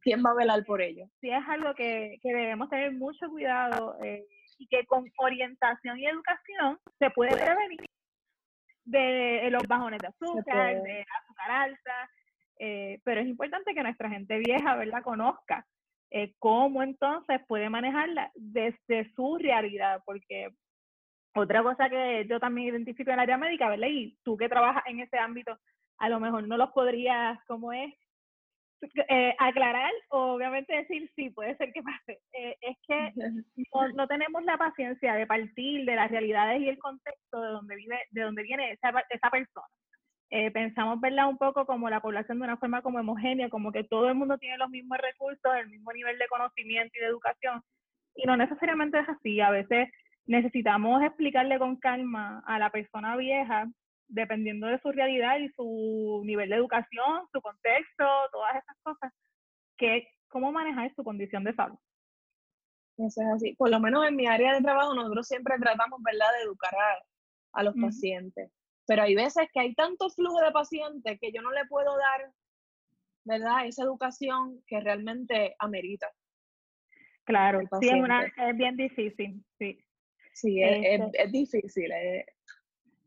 ¿Quién 0.00 0.22
va 0.24 0.30
a 0.30 0.34
velar 0.34 0.64
por 0.64 0.82
ello? 0.82 1.06
Sí, 1.20 1.30
es 1.30 1.48
algo 1.48 1.74
que, 1.74 2.18
que 2.20 2.34
debemos 2.34 2.68
tener 2.68 2.92
mucho 2.92 3.28
cuidado 3.30 3.96
eh, 4.02 4.26
y 4.58 4.66
que 4.66 4.84
con 4.86 5.04
orientación 5.18 5.98
y 5.98 6.06
educación 6.06 6.78
se 6.98 7.10
puede 7.10 7.34
prevenir 7.36 7.80
de 8.84 9.48
los 9.50 9.62
bajones 9.66 10.00
de 10.00 10.08
azúcar, 10.08 10.82
de 10.82 11.06
azúcar 11.22 11.50
alta, 11.50 12.10
eh, 12.58 13.00
pero 13.02 13.20
es 13.20 13.26
importante 13.26 13.74
que 13.74 13.82
nuestra 13.82 14.10
gente 14.10 14.38
vieja, 14.38 14.76
¿verdad?, 14.76 15.02
conozca 15.02 15.66
eh, 16.16 16.32
cómo 16.38 16.80
entonces 16.84 17.40
puede 17.48 17.68
manejarla 17.68 18.30
desde 18.36 19.12
su 19.16 19.36
realidad, 19.36 20.00
porque 20.06 20.48
otra 21.34 21.60
cosa 21.64 21.90
que 21.90 22.24
yo 22.28 22.38
también 22.38 22.68
identifico 22.68 23.10
en 23.10 23.14
el 23.14 23.20
área 23.22 23.36
médica, 23.36 23.68
¿verdad? 23.68 23.88
Y 23.90 24.16
tú 24.22 24.36
que 24.36 24.48
trabajas 24.48 24.84
en 24.86 25.00
ese 25.00 25.18
ámbito, 25.18 25.58
a 25.98 26.08
lo 26.08 26.20
mejor 26.20 26.46
no 26.46 26.56
los 26.56 26.70
podrías, 26.70 27.36
como 27.48 27.72
es, 27.72 27.92
eh, 29.08 29.34
aclarar 29.40 29.90
obviamente 30.10 30.76
decir 30.76 31.10
sí, 31.16 31.30
puede 31.30 31.56
ser 31.56 31.72
que 31.72 31.82
pase. 31.82 32.20
Eh, 32.32 32.56
es 32.60 32.76
que 32.86 33.12
no, 33.96 34.06
tenemos 34.06 34.44
la 34.44 34.56
paciencia 34.56 35.14
de 35.14 35.26
partir 35.26 35.84
de 35.84 35.96
las 35.96 36.12
realidades 36.12 36.60
y 36.60 36.68
el 36.68 36.78
contexto 36.78 37.40
de 37.40 37.48
donde 37.48 37.74
vive, 37.74 37.98
de 38.12 38.22
donde 38.22 38.42
viene 38.44 38.70
esa, 38.70 38.92
esa 39.10 39.30
persona. 39.30 39.66
Eh, 40.36 40.50
pensamos 40.50 41.00
verla 41.00 41.28
un 41.28 41.38
poco 41.38 41.64
como 41.64 41.88
la 41.88 42.00
población 42.00 42.40
de 42.40 42.44
una 42.46 42.56
forma 42.56 42.82
como 42.82 42.98
homogénea, 42.98 43.48
como 43.48 43.70
que 43.70 43.84
todo 43.84 44.08
el 44.08 44.16
mundo 44.16 44.36
tiene 44.36 44.58
los 44.58 44.68
mismos 44.68 44.98
recursos, 44.98 45.54
el 45.56 45.68
mismo 45.68 45.92
nivel 45.92 46.18
de 46.18 46.26
conocimiento 46.26 46.90
y 46.92 47.02
de 47.02 47.06
educación, 47.06 47.62
y 48.16 48.26
no 48.26 48.36
necesariamente 48.36 48.98
es 48.98 49.08
así. 49.08 49.40
A 49.40 49.50
veces 49.50 49.88
necesitamos 50.26 51.04
explicarle 51.04 51.56
con 51.60 51.76
calma 51.76 52.42
a 52.48 52.58
la 52.58 52.70
persona 52.70 53.16
vieja 53.16 53.68
dependiendo 54.08 54.66
de 54.66 54.80
su 54.80 54.90
realidad 54.90 55.38
y 55.38 55.50
su 55.50 56.22
nivel 56.24 56.50
de 56.50 56.56
educación, 56.56 57.28
su 57.30 57.40
contexto, 57.40 58.04
todas 58.32 58.56
esas 58.56 58.76
cosas, 58.82 59.12
que 59.78 60.08
cómo 60.26 60.50
manejar 60.50 60.92
su 60.96 61.04
condición 61.04 61.44
de 61.44 61.54
salud. 61.54 61.78
Eso 62.98 63.22
es 63.22 63.28
así. 63.36 63.54
Por 63.54 63.70
lo 63.70 63.78
menos 63.78 64.04
en 64.04 64.16
mi 64.16 64.26
área 64.26 64.54
de 64.54 64.62
trabajo 64.62 64.94
nosotros 64.94 65.28
siempre 65.28 65.54
tratamos, 65.60 66.02
¿verdad?, 66.02 66.26
de 66.38 66.42
educar 66.42 66.74
a, 67.52 67.62
los 67.62 67.76
pacientes. 67.76 68.50
Pero 68.86 69.02
hay 69.02 69.14
veces 69.14 69.48
que 69.52 69.60
hay 69.60 69.74
tanto 69.74 70.10
flujo 70.10 70.40
de 70.40 70.52
pacientes 70.52 71.18
que 71.20 71.32
yo 71.32 71.40
no 71.42 71.50
le 71.52 71.64
puedo 71.66 71.96
dar, 71.96 72.30
¿verdad?, 73.24 73.66
esa 73.66 73.84
educación 73.84 74.62
que 74.66 74.80
realmente 74.80 75.54
amerita. 75.58 76.08
Claro, 77.24 77.60
sí, 77.80 77.88
es, 77.88 78.56
bien 78.56 78.76
difícil, 78.76 79.42
sí. 79.58 79.78
Sí, 80.34 80.62
es, 80.62 81.00
este 81.12 81.28
difícil 81.28 81.90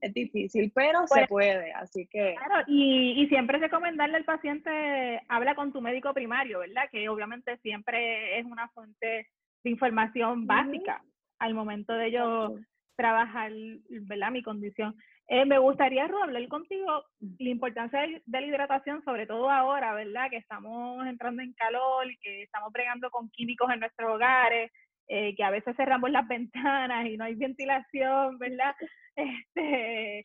es 0.01 0.13
difícil, 0.13 0.71
pero 0.73 1.07
se 1.07 1.15
pues 1.15 1.27
puede, 1.27 1.71
así 1.73 2.07
que... 2.07 2.35
Claro, 2.35 2.63
y, 2.67 3.21
y 3.21 3.27
siempre 3.27 3.57
recomendarle 3.57 4.17
al 4.17 4.25
paciente, 4.25 5.21
habla 5.27 5.55
con 5.55 5.73
tu 5.73 5.81
médico 5.81 6.13
primario, 6.13 6.59
¿verdad? 6.59 6.89
Que 6.91 7.09
obviamente 7.09 7.57
siempre 7.57 8.39
es 8.39 8.45
una 8.45 8.69
fuente 8.69 9.27
de 9.63 9.69
información 9.69 10.45
básica 10.45 11.03
al 11.39 11.53
momento 11.53 11.93
de 11.93 12.11
yo 12.11 12.55
trabajar, 12.97 13.51
¿verdad? 13.89 14.31
Mi 14.31 14.43
condición. 14.43 14.95
Eh, 15.29 15.45
me 15.45 15.59
gustaría, 15.59 16.07
Ru, 16.07 16.17
hablar 16.17 16.47
contigo 16.47 17.05
la 17.19 17.49
importancia 17.49 18.01
de, 18.01 18.21
la 18.25 18.41
hidratación, 18.41 19.03
sobre 19.03 19.27
todo 19.27 19.49
ahora, 19.49 19.93
¿verdad? 19.93 20.29
Que 20.29 20.37
estamos 20.37 21.05
entrando 21.05 21.41
en 21.41 21.53
calor, 21.53 22.07
que 22.21 22.43
estamos 22.43 22.71
bregando 22.71 23.09
con 23.11 23.29
químicos 23.29 23.69
en 23.71 23.81
nuestros 23.81 24.09
hogares, 24.11 24.71
eh, 25.07 25.35
que 25.35 25.43
a 25.43 25.51
veces 25.51 25.75
cerramos 25.75 26.11
las 26.11 26.27
ventanas 26.27 27.05
y 27.05 27.17
no 27.17 27.25
hay 27.25 27.35
ventilación, 27.35 28.37
¿verdad? 28.37 28.75
Este, 29.17 30.21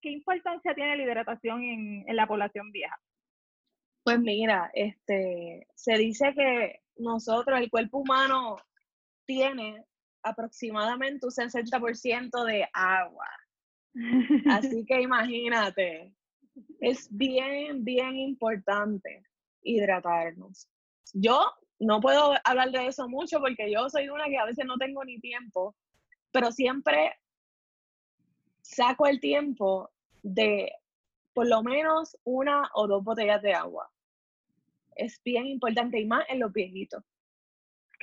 ¿Qué 0.00 0.10
importancia 0.10 0.74
tiene 0.74 0.96
la 0.96 1.02
hidratación 1.02 1.62
en, 1.62 2.04
en 2.08 2.16
la 2.16 2.26
población 2.26 2.72
vieja? 2.72 2.96
Pues 4.02 4.18
mira, 4.20 4.70
este, 4.72 5.66
se 5.74 5.98
dice 5.98 6.32
que 6.34 6.80
nosotros, 6.96 7.60
el 7.60 7.68
cuerpo 7.68 7.98
humano, 7.98 8.56
tiene 9.26 9.84
aproximadamente 10.24 11.26
un 11.26 11.32
60% 11.32 12.44
de 12.44 12.68
agua. 12.72 13.28
Así 14.50 14.84
que 14.84 15.00
imagínate, 15.00 16.12
es 16.80 17.08
bien, 17.10 17.84
bien 17.84 18.16
importante 18.16 19.22
hidratarnos. 19.62 20.68
Yo 21.12 21.52
no 21.78 22.00
puedo 22.00 22.34
hablar 22.44 22.70
de 22.70 22.86
eso 22.86 23.08
mucho 23.08 23.40
porque 23.40 23.70
yo 23.70 23.88
soy 23.88 24.08
una 24.08 24.26
que 24.26 24.38
a 24.38 24.46
veces 24.46 24.64
no 24.66 24.76
tengo 24.76 25.04
ni 25.04 25.20
tiempo, 25.20 25.76
pero 26.32 26.50
siempre 26.50 27.14
saco 28.62 29.06
el 29.06 29.20
tiempo 29.20 29.90
de 30.22 30.72
por 31.34 31.46
lo 31.46 31.62
menos 31.62 32.16
una 32.24 32.70
o 32.74 32.86
dos 32.86 33.04
botellas 33.04 33.42
de 33.42 33.54
agua. 33.54 33.90
Es 34.96 35.20
bien 35.22 35.46
importante 35.46 36.00
y 36.00 36.06
más 36.06 36.24
en 36.28 36.40
los 36.40 36.52
viejitos. 36.52 37.02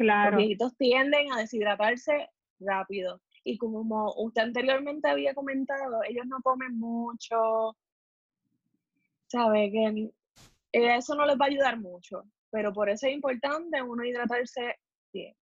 Claro. 0.01 0.31
Los 0.31 0.37
viejitos 0.37 0.77
tienden 0.77 1.31
a 1.31 1.37
deshidratarse 1.37 2.29
rápido. 2.59 3.21
Y 3.43 3.57
como 3.57 4.13
usted 4.17 4.43
anteriormente 4.43 5.09
había 5.09 5.33
comentado, 5.33 6.03
ellos 6.07 6.25
no 6.27 6.41
comen 6.41 6.77
mucho. 6.77 7.75
¿Sabe? 9.27 9.71
Que 9.71 10.11
eso 10.71 11.15
no 11.15 11.25
les 11.25 11.39
va 11.39 11.45
a 11.45 11.49
ayudar 11.49 11.79
mucho 11.79 12.23
pero 12.51 12.73
por 12.73 12.89
eso 12.89 13.07
es 13.07 13.13
importante 13.13 13.81
uno 13.81 14.03
hidratarse 14.03 14.75
bien. 15.11 15.33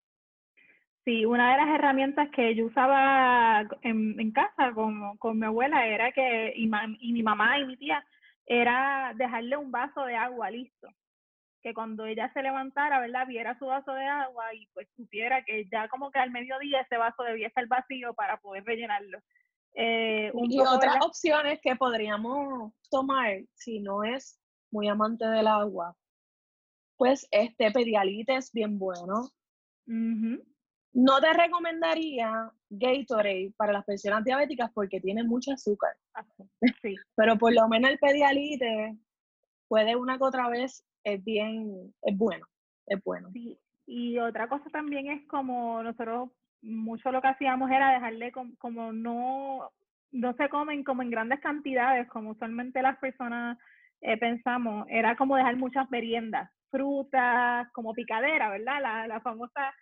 Sí, 1.04 1.26
una 1.26 1.52
de 1.52 1.58
las 1.58 1.76
herramientas 1.76 2.30
que 2.30 2.54
yo 2.56 2.68
usaba 2.68 3.68
en, 3.82 4.20
en 4.20 4.32
casa 4.32 4.72
con, 4.74 5.18
con, 5.18 5.40
mi 5.40 5.48
abuela 5.48 5.88
era 5.88 6.12
que, 6.12 6.54
y, 6.56 6.70
y, 7.00 7.14
mi 7.14 7.24
mamá 7.24 7.58
y 7.58 7.66
mi 7.66 7.78
tía, 7.78 8.06
era 8.46 9.14
dejarle 9.16 9.58
un 9.58 9.72
vaso 9.72 10.04
de 10.06 10.16
agua 10.16 10.52
listo. 10.52 10.88
Que 11.62 11.74
cuando 11.74 12.06
ella 12.06 12.32
se 12.34 12.42
levantara, 12.42 13.00
¿verdad? 13.00 13.28
Viera 13.28 13.58
su 13.60 13.66
vaso 13.66 13.94
de 13.94 14.06
agua 14.06 14.54
y 14.54 14.68
pues 14.74 14.88
supiera 14.96 15.44
que 15.44 15.68
ya 15.72 15.88
como 15.90 16.10
que 16.10 16.20
al 16.20 16.32
mediodía 16.32 16.82
ese 16.82 16.98
vaso 16.98 17.24
debía 17.24 17.48
estar 17.48 17.68
vacío 17.68 18.14
para 18.14 18.38
poder 18.38 18.64
rellenarlo. 18.64 19.20
Eh, 19.76 20.32
y 20.34 20.60
otras 20.60 21.06
opciones 21.06 21.60
que 21.62 21.76
podríamos 21.76 22.74
tomar 22.90 23.42
si 23.54 23.80
no 23.80 24.04
es 24.04 24.40
muy 24.72 24.88
amante 24.88 25.26
del 25.26 25.48
agua, 25.48 25.96
pues 26.98 27.28
este 27.32 27.72
Pedialyte 27.72 28.36
es 28.36 28.52
bien 28.52 28.78
bueno. 28.78 29.30
No 29.86 31.22
te 31.22 31.34
recomendaría 31.34 32.52
Gatorade 32.70 33.54
para 33.58 33.74
las 33.74 33.86
personas 33.86 34.24
diabéticas 34.24 34.72
porque 34.74 35.00
tiene 35.00 35.24
mucho 35.24 35.52
azúcar. 35.54 35.96
Sí. 36.82 36.96
Pero 37.16 37.38
por 37.38 37.54
lo 37.54 37.68
menos 37.68 37.92
el 37.92 38.00
Pedialyte 38.00 38.98
puede 39.68 39.96
una 39.96 40.18
que 40.18 40.24
otra 40.24 40.50
vez 40.50 40.84
es 41.04 41.24
bien, 41.24 41.94
es 42.02 42.18
bueno, 42.18 42.46
es 42.88 43.04
bueno. 43.04 43.30
Sí. 43.34 43.58
Y 43.86 44.20
otra 44.20 44.48
cosa 44.48 44.70
también 44.70 45.08
es 45.08 45.28
como 45.28 45.82
nosotros 45.82 46.30
mucho 46.62 47.12
lo 47.12 47.22
que 47.22 47.30
hacíamos 47.30 47.72
era 47.72 47.94
dejarle 47.94 48.32
como, 48.32 48.92
no, 48.94 49.72
no 50.12 50.34
se 50.34 50.50
comen 50.50 50.84
como 50.84 51.02
en 51.02 51.10
grandes 51.10 51.40
cantidades, 51.40 52.08
como 52.10 52.32
usualmente 52.32 52.82
las 52.82 52.98
personas 53.00 53.58
eh, 54.02 54.18
pensamos, 54.18 54.86
era 54.90 55.16
como 55.16 55.36
dejar 55.38 55.56
muchas 55.56 55.90
meriendas 55.90 56.52
frutas, 56.70 57.68
como 57.74 57.94
picadera, 57.94 58.50
¿verdad? 58.50 58.80
La, 58.82 59.08
la 59.08 59.22
famosa 59.22 59.74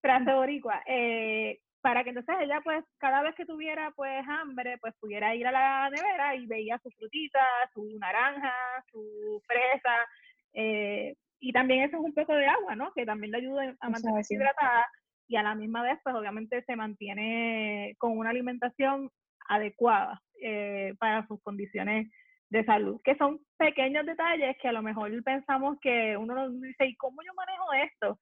frase 0.00 0.32
boricua. 0.32 0.82
Eh, 0.86 1.60
para 1.82 2.04
que 2.04 2.10
entonces 2.10 2.36
ella, 2.40 2.60
pues, 2.62 2.84
cada 2.98 3.22
vez 3.22 3.34
que 3.34 3.46
tuviera, 3.46 3.90
pues, 3.96 4.26
hambre, 4.28 4.76
pues, 4.80 4.94
pudiera 5.00 5.34
ir 5.34 5.46
a 5.46 5.52
la 5.52 5.90
nevera 5.90 6.34
y 6.36 6.46
veía 6.46 6.78
su 6.78 6.90
frutita, 6.90 7.40
su 7.72 7.98
naranja, 7.98 8.52
su 8.90 9.42
fresa, 9.46 10.06
eh, 10.54 11.14
y 11.40 11.52
también 11.52 11.82
eso 11.82 11.96
es 11.96 12.02
un 12.02 12.12
poco 12.12 12.34
de 12.34 12.46
agua, 12.46 12.76
¿no? 12.76 12.92
Que 12.92 13.06
también 13.06 13.32
le 13.32 13.38
ayuda 13.38 13.74
a 13.80 13.88
mantenerse 13.88 14.34
hidratada 14.34 14.86
y 15.26 15.36
a 15.36 15.42
la 15.42 15.54
misma 15.54 15.82
vez, 15.82 15.98
pues 16.02 16.14
obviamente 16.14 16.62
se 16.64 16.76
mantiene 16.76 17.94
con 17.98 18.18
una 18.18 18.30
alimentación 18.30 19.10
adecuada 19.48 20.20
eh, 20.42 20.94
para 20.98 21.26
sus 21.26 21.40
condiciones 21.42 22.10
de 22.50 22.64
salud, 22.64 23.00
que 23.04 23.16
son 23.16 23.38
pequeños 23.56 24.04
detalles 24.04 24.56
que 24.60 24.68
a 24.68 24.72
lo 24.72 24.82
mejor 24.82 25.10
pensamos 25.22 25.78
que 25.80 26.16
uno 26.16 26.50
dice, 26.50 26.86
¿y 26.86 26.96
cómo 26.96 27.22
yo 27.22 27.32
manejo 27.34 27.72
esto? 27.72 28.18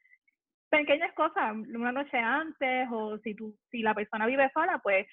Pequeñas 0.69 1.15
cosas, 1.15 1.55
una 1.55 1.93
noche 1.93 2.19
antes 2.19 2.89
o 2.93 3.19
si, 3.21 3.35
tú, 3.35 3.57
si 3.71 3.81
la 3.81 3.95
persona 3.95 4.27
vive 4.27 4.51
sola, 4.53 4.79
pues 4.83 5.07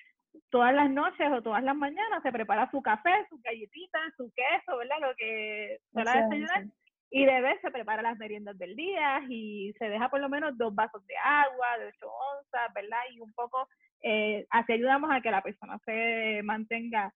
todas 0.50 0.74
las 0.74 0.90
noches 0.90 1.32
o 1.32 1.42
todas 1.42 1.64
las 1.64 1.78
mañanas 1.78 2.22
se 2.24 2.32
prepara 2.32 2.70
su 2.72 2.82
café, 2.82 3.26
su 3.30 3.40
galletita, 3.42 4.00
su 4.18 4.30
queso, 4.36 4.78
¿verdad? 4.78 4.98
Lo 5.00 5.16
que 5.16 5.80
suele 5.94 6.12
desayunar. 6.12 6.66
Y 7.12 7.26
de 7.26 7.42
vez 7.42 7.60
se 7.62 7.72
prepara 7.72 8.02
las 8.02 8.18
meriendas 8.18 8.58
del 8.58 8.76
día 8.76 9.22
y 9.30 9.74
se 9.78 9.90
deja 9.90 10.10
por 10.10 10.20
lo 10.20 10.30
menos 10.30 10.58
dos 10.58 10.74
vasos 10.74 11.06
de 11.08 11.16
agua 11.18 11.78
de 11.80 11.88
8 11.88 12.08
onzas, 12.08 12.74
¿verdad? 12.74 13.00
Y 13.14 13.20
un 13.20 13.32
poco, 13.34 13.68
eh, 14.02 14.46
así 14.50 14.74
ayudamos 14.74 15.12
a 15.12 15.22
que 15.22 15.32
la 15.32 15.42
persona 15.42 15.80
se 15.86 16.42
mantenga 16.44 17.14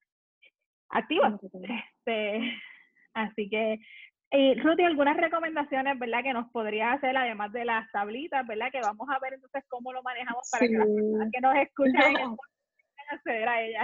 activa. 0.90 1.38
Este, 2.06 2.40
así 3.14 3.50
que, 3.50 3.80
y 4.32 4.54
Ruti, 4.62 4.84
algunas 4.84 5.18
recomendaciones, 5.18 5.98
¿verdad? 5.98 6.24
Que 6.24 6.34
nos 6.34 6.50
podría 6.52 6.94
hacer, 6.94 7.18
además 7.18 7.52
de 7.52 7.66
las 7.66 7.92
tablitas, 7.92 8.46
¿verdad? 8.48 8.72
Que 8.72 8.82
vamos 8.82 9.08
a 9.10 9.20
ver 9.20 9.34
entonces 9.34 9.64
cómo 9.68 9.92
lo 9.92 10.04
manejamos 10.04 10.48
para 10.52 10.68
que 10.68 10.74
las 10.74 10.88
personas 10.88 11.30
que 11.34 11.42
nos 11.42 11.56
escuchan 11.56 12.14
puedan 12.14 13.10
acceder 13.12 13.48
a 13.48 13.62
ella. 13.62 13.84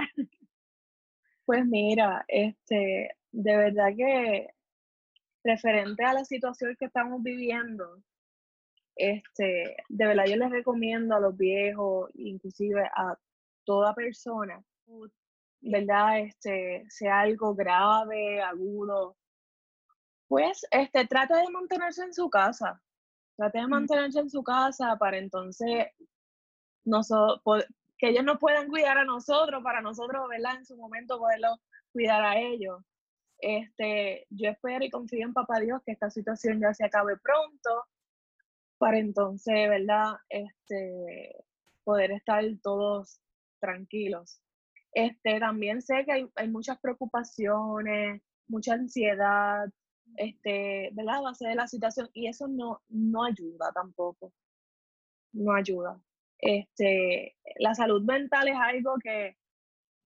Pues 1.45 1.65
mira, 1.65 2.25
este, 2.27 3.11
de 3.31 3.57
verdad 3.57 3.89
que 3.95 4.47
referente 5.45 6.03
a 6.03 6.13
la 6.13 6.25
situación 6.25 6.75
que 6.77 6.85
estamos 6.85 7.21
viviendo, 7.23 8.01
este, 8.95 9.77
de 9.87 10.05
verdad 10.05 10.25
yo 10.25 10.35
les 10.37 10.49
recomiendo 10.49 11.15
a 11.15 11.19
los 11.19 11.37
viejos, 11.37 12.09
inclusive 12.15 12.83
a 12.95 13.17
toda 13.63 13.93
persona, 13.93 14.61
¿verdad? 15.61 16.19
Este, 16.19 16.85
sea 16.89 17.21
algo 17.21 17.53
grave, 17.53 18.41
agudo, 18.41 19.15
pues 20.27 20.65
este, 20.71 21.05
trate 21.05 21.35
de 21.35 21.49
mantenerse 21.51 22.03
en 22.03 22.13
su 22.13 22.29
casa. 22.29 22.81
Trate 23.37 23.59
de 23.59 23.67
mantenerse 23.67 24.19
en 24.19 24.29
su 24.29 24.43
casa 24.43 24.97
para 24.97 25.17
entonces 25.17 25.87
que 27.97 28.09
ellos 28.09 28.23
nos 28.23 28.39
puedan 28.39 28.67
cuidar 28.67 28.97
a 28.97 29.05
nosotros, 29.05 29.63
para 29.63 29.81
nosotros, 29.81 30.27
¿verdad? 30.29 30.57
En 30.57 30.65
su 30.65 30.75
momento 30.77 31.19
poderlo 31.19 31.59
cuidar 31.91 32.23
a 32.23 32.39
ellos. 32.39 32.81
Este, 33.47 34.25
yo 34.31 34.49
espero 34.49 34.83
y 34.83 34.89
confío 34.89 35.23
en 35.23 35.33
Papá 35.33 35.59
Dios 35.59 35.79
que 35.85 35.91
esta 35.91 36.09
situación 36.09 36.59
ya 36.59 36.73
se 36.73 36.83
acabe 36.83 37.15
pronto 37.17 37.85
para 38.79 38.97
entonces, 38.97 39.69
¿verdad? 39.69 40.15
Este, 40.29 41.45
poder 41.83 42.09
estar 42.09 42.43
todos 42.63 43.21
tranquilos. 43.59 44.41
Este, 44.93 45.39
también 45.39 45.83
sé 45.83 46.05
que 46.05 46.11
hay, 46.11 46.27
hay 46.33 46.49
muchas 46.49 46.79
preocupaciones, 46.79 48.23
mucha 48.47 48.73
ansiedad, 48.73 49.69
este, 50.17 50.89
¿verdad? 50.93 51.17
A 51.17 51.21
base 51.21 51.47
de 51.47 51.53
la 51.53 51.67
situación 51.67 52.09
y 52.13 52.25
eso 52.25 52.47
no, 52.47 52.81
no 52.89 53.25
ayuda 53.25 53.71
tampoco. 53.75 54.33
No 55.33 55.53
ayuda. 55.53 56.01
Este, 56.39 57.37
la 57.57 57.75
salud 57.75 58.01
mental 58.01 58.47
es 58.47 58.57
algo 58.57 58.95
que, 59.03 59.37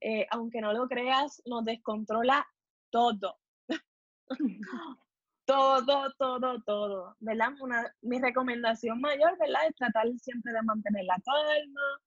eh, 0.02 0.28
aunque 0.30 0.60
no 0.60 0.74
lo 0.74 0.90
creas, 0.90 1.42
nos 1.46 1.64
descontrola 1.64 2.46
todo. 2.92 3.38
todo, 5.46 6.14
todo, 6.18 6.62
todo, 6.64 7.16
¿verdad? 7.20 7.54
Una, 7.62 7.92
mi 8.02 8.20
recomendación 8.20 9.02
mayor, 9.02 9.38
¿verdad? 9.40 9.68
Es 9.68 9.76
tratar 9.76 10.08
siempre 10.20 10.54
de 10.54 10.62
mantener 10.62 11.06
la 11.06 11.16
calma, 11.16 12.02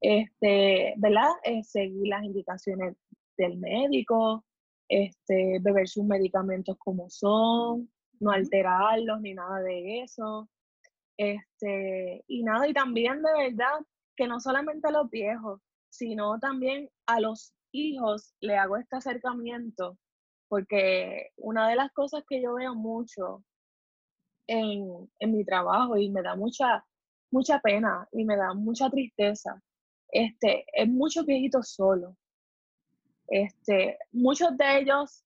este, 0.00 0.94
¿verdad? 0.96 1.30
seguir 1.62 2.08
las 2.08 2.24
indicaciones 2.24 2.96
del 3.36 3.58
médico, 3.58 4.44
este, 4.88 5.58
beber 5.60 5.88
sus 5.88 6.04
medicamentos 6.04 6.76
como 6.78 7.10
son, 7.10 7.90
no 8.18 8.30
alterarlos 8.30 9.20
ni 9.20 9.34
nada 9.34 9.60
de 9.60 10.02
eso. 10.02 10.48
Este, 11.18 12.24
y 12.26 12.42
nada, 12.42 12.66
y 12.66 12.72
también 12.72 13.22
de 13.22 13.50
verdad 13.50 13.80
que 14.16 14.26
no 14.26 14.40
solamente 14.40 14.88
a 14.88 14.92
los 14.92 15.10
viejos, 15.10 15.60
sino 15.90 16.38
también 16.38 16.88
a 17.06 17.20
los 17.20 17.52
hijos 17.72 18.34
le 18.40 18.56
hago 18.56 18.76
este 18.76 18.96
acercamiento 18.96 19.98
porque 20.50 21.30
una 21.36 21.68
de 21.68 21.76
las 21.76 21.92
cosas 21.92 22.24
que 22.28 22.42
yo 22.42 22.54
veo 22.54 22.74
mucho 22.74 23.44
en, 24.48 25.08
mi 25.20 25.44
trabajo 25.44 25.96
y 25.96 26.10
me 26.10 26.22
da 26.22 26.34
mucha, 26.34 26.84
mucha 27.30 27.60
pena 27.60 28.08
y 28.10 28.24
me 28.24 28.36
da 28.36 28.52
mucha 28.52 28.90
tristeza, 28.90 29.62
este, 30.08 30.66
es 30.72 30.88
muchos 30.88 31.24
viejitos 31.24 31.70
solos. 31.70 32.16
Este, 33.28 33.96
muchos 34.10 34.56
de 34.58 34.78
ellos 34.80 35.24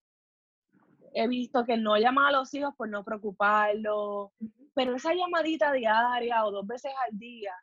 he 1.14 1.26
visto 1.26 1.64
que 1.64 1.78
no 1.78 1.96
llaman 1.96 2.26
a 2.26 2.32
los 2.32 2.52
hijos 2.52 2.74
por 2.76 2.90
no 2.90 3.02
preocuparlos, 3.02 4.30
pero 4.74 4.94
esa 4.94 5.14
llamadita 5.14 5.72
diaria 5.72 6.44
o 6.44 6.50
dos 6.50 6.66
veces 6.66 6.92
al 7.08 7.18
día 7.18 7.54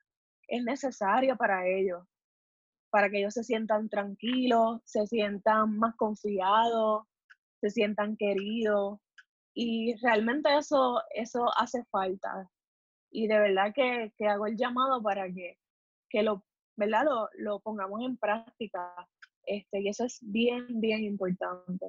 es 0.48 0.64
necesaria 0.64 1.36
para 1.36 1.68
ellos, 1.68 2.04
para 2.90 3.08
que 3.12 3.20
ellos 3.20 3.36
se 3.36 3.44
sientan 3.44 3.88
tranquilos, 3.88 4.82
se 4.84 5.06
sientan 5.06 5.78
más 5.78 5.96
confiados, 5.96 7.06
se 7.62 7.70
sientan 7.70 8.18
queridos 8.18 9.00
y 9.54 9.96
realmente 10.02 10.50
eso, 10.58 11.02
eso 11.14 11.46
hace 11.58 11.84
falta. 11.86 12.50
Y 13.12 13.28
de 13.28 13.40
verdad 13.40 13.74
que, 13.74 14.12
hago 14.28 14.48
el 14.48 14.58
llamado 14.58 15.02
para 15.02 15.28
que, 15.28 15.58
que 16.10 16.24
lo, 16.24 16.44
¿verdad? 16.76 17.06
Lo, 17.38 17.60
pongamos 17.60 18.02
en 18.02 18.18
práctica. 18.18 18.94
Este, 19.46 19.82
y 19.82 19.90
eso 19.90 20.06
es 20.06 20.20
bien, 20.22 20.66
bien 20.80 21.04
importante. 21.04 21.88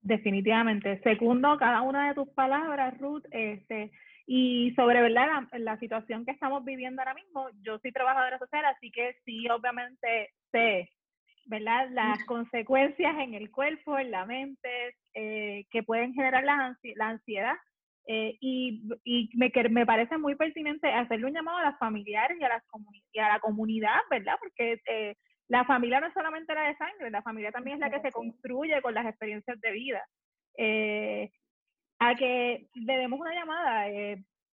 Definitivamente. 0.00 1.00
Segundo 1.02 1.56
cada 1.58 1.82
una 1.82 2.08
de 2.08 2.14
tus 2.14 2.28
palabras, 2.30 2.98
Ruth, 2.98 3.24
este, 3.30 3.92
y 4.26 4.72
sobre 4.74 5.00
verdad 5.00 5.26
la, 5.26 5.58
la, 5.58 5.78
situación 5.78 6.24
que 6.24 6.32
estamos 6.32 6.64
viviendo 6.64 7.00
ahora 7.00 7.14
mismo, 7.14 7.48
yo 7.62 7.78
soy 7.78 7.92
trabajadora 7.92 8.38
social, 8.38 8.64
así 8.64 8.90
que 8.90 9.16
sí, 9.24 9.48
obviamente 9.48 10.30
sé 10.50 10.90
¿verdad? 11.46 11.88
Las 11.90 12.24
consecuencias 12.24 13.14
en 13.18 13.34
el 13.34 13.50
cuerpo, 13.50 13.98
en 13.98 14.10
la 14.10 14.26
mente, 14.26 14.96
eh, 15.14 15.66
que 15.70 15.82
pueden 15.82 16.14
generar 16.14 16.44
la, 16.44 16.76
la 16.96 17.08
ansiedad. 17.08 17.56
Eh, 18.06 18.36
y, 18.40 18.82
y 19.04 19.30
me, 19.34 19.52
me 19.70 19.86
parece 19.86 20.18
muy 20.18 20.34
pertinente 20.34 20.92
hacerle 20.92 21.26
un 21.26 21.34
llamado 21.34 21.58
a 21.58 21.64
las 21.64 21.78
familiares 21.78 22.36
y 22.40 22.44
a, 22.44 22.48
las 22.48 22.62
y 23.12 23.18
a 23.20 23.28
la 23.28 23.40
comunidad, 23.40 24.00
¿verdad? 24.10 24.34
Porque 24.40 24.80
eh, 24.86 25.14
la 25.48 25.64
familia 25.64 26.00
no 26.00 26.08
es 26.08 26.14
solamente 26.14 26.54
la 26.54 26.68
de 26.68 26.76
sangre, 26.76 27.10
la 27.10 27.22
familia 27.22 27.52
también 27.52 27.76
es 27.76 27.80
la 27.80 27.90
que 27.90 28.00
se 28.00 28.10
construye 28.12 28.82
con 28.82 28.94
las 28.94 29.06
experiencias 29.06 29.60
de 29.60 29.70
vida. 29.70 30.02
a 32.00 32.14
que 32.16 32.66
le 32.74 32.96
demos 32.96 33.20
una 33.20 33.34
llamada, 33.34 33.86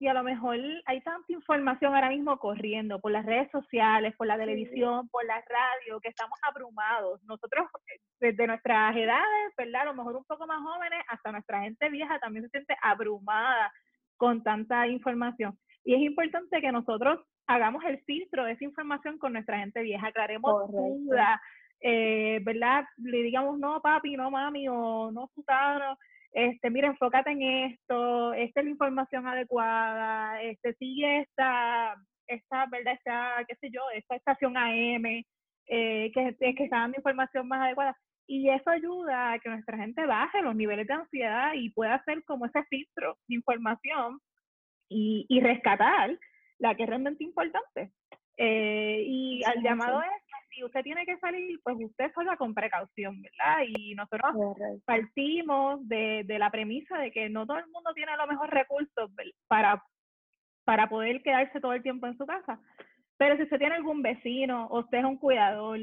y 0.00 0.08
a 0.08 0.14
lo 0.14 0.22
mejor 0.22 0.56
hay 0.86 1.02
tanta 1.02 1.30
información 1.30 1.94
ahora 1.94 2.08
mismo 2.08 2.38
corriendo 2.38 2.98
por 3.00 3.12
las 3.12 3.26
redes 3.26 3.50
sociales, 3.50 4.16
por 4.16 4.26
la 4.26 4.38
televisión, 4.38 5.06
por 5.10 5.22
la 5.26 5.44
radio, 5.46 6.00
que 6.00 6.08
estamos 6.08 6.38
abrumados. 6.42 7.22
Nosotros, 7.24 7.66
eh, 7.86 8.00
desde 8.18 8.46
nuestras 8.46 8.96
edades, 8.96 9.54
¿verdad? 9.58 9.82
A 9.82 9.84
lo 9.84 9.94
mejor 9.94 10.16
un 10.16 10.24
poco 10.24 10.46
más 10.46 10.58
jóvenes, 10.62 11.04
hasta 11.06 11.32
nuestra 11.32 11.60
gente 11.60 11.90
vieja 11.90 12.18
también 12.18 12.46
se 12.46 12.50
siente 12.50 12.74
abrumada 12.80 13.70
con 14.16 14.42
tanta 14.42 14.86
información. 14.86 15.58
Y 15.84 15.94
es 15.94 16.00
importante 16.00 16.62
que 16.62 16.72
nosotros 16.72 17.20
hagamos 17.46 17.84
el 17.84 18.00
filtro 18.04 18.44
de 18.44 18.52
esa 18.52 18.64
información 18.64 19.18
con 19.18 19.34
nuestra 19.34 19.58
gente 19.58 19.82
vieja, 19.82 20.06
aclaremos 20.06 20.70
dudas, 20.70 21.38
eh, 21.82 22.40
¿verdad? 22.42 22.86
Le 22.96 23.18
digamos, 23.18 23.58
no, 23.58 23.82
papi, 23.82 24.16
no, 24.16 24.30
mami, 24.30 24.66
o 24.66 25.10
no, 25.10 25.28
putano, 25.34 25.98
este, 26.32 26.70
mira, 26.70 26.88
enfócate 26.88 27.30
en 27.30 27.42
esto, 27.42 28.32
esta 28.34 28.60
es 28.60 28.64
la 28.64 28.72
información 28.72 29.26
adecuada, 29.26 30.40
este, 30.42 30.74
sigue 30.74 31.20
esta, 31.20 31.96
esta, 32.26 32.66
¿verdad? 32.66 32.94
Esta, 32.94 33.44
qué 33.48 33.56
sé 33.56 33.70
yo, 33.70 33.80
esta 33.94 34.16
estación 34.16 34.56
AM, 34.56 35.24
eh, 35.66 36.12
que, 36.12 36.36
que 36.38 36.64
está 36.64 36.80
dando 36.80 36.98
información 36.98 37.48
más 37.48 37.60
adecuada. 37.62 37.96
Y 38.26 38.48
eso 38.48 38.70
ayuda 38.70 39.32
a 39.32 39.38
que 39.40 39.48
nuestra 39.48 39.76
gente 39.76 40.06
baje 40.06 40.40
los 40.42 40.54
niveles 40.54 40.86
de 40.86 40.94
ansiedad 40.94 41.52
y 41.54 41.70
pueda 41.70 41.94
hacer 41.94 42.22
como 42.24 42.46
ese 42.46 42.62
filtro 42.64 43.18
de 43.26 43.34
información 43.34 44.20
y, 44.88 45.26
y 45.28 45.40
rescatar 45.40 46.16
la 46.58 46.76
que 46.76 46.84
es 46.84 46.88
realmente 46.88 47.24
importante. 47.24 47.92
Eh, 48.42 49.04
y 49.06 49.44
al 49.44 49.62
llamado 49.62 50.00
es 50.00 50.08
si 50.48 50.64
usted 50.64 50.82
tiene 50.82 51.04
que 51.04 51.18
salir, 51.18 51.60
pues 51.62 51.76
usted 51.78 52.10
salga 52.14 52.38
con 52.38 52.54
precaución, 52.54 53.20
¿verdad? 53.20 53.66
Y 53.68 53.94
nosotros 53.94 54.32
partimos 54.86 55.86
de, 55.86 56.24
de, 56.24 56.38
la 56.38 56.50
premisa 56.50 56.96
de 56.96 57.12
que 57.12 57.28
no 57.28 57.46
todo 57.46 57.58
el 57.58 57.66
mundo 57.68 57.92
tiene 57.94 58.16
los 58.16 58.26
mejores 58.26 58.52
recursos 58.52 59.10
para, 59.46 59.84
para 60.64 60.88
poder 60.88 61.22
quedarse 61.22 61.60
todo 61.60 61.74
el 61.74 61.82
tiempo 61.82 62.06
en 62.06 62.16
su 62.16 62.24
casa. 62.24 62.58
Pero 63.18 63.36
si 63.36 63.42
usted 63.42 63.58
tiene 63.58 63.74
algún 63.74 64.00
vecino, 64.00 64.68
o 64.68 64.80
usted 64.80 64.98
es 64.98 65.04
un 65.04 65.18
cuidador, 65.18 65.80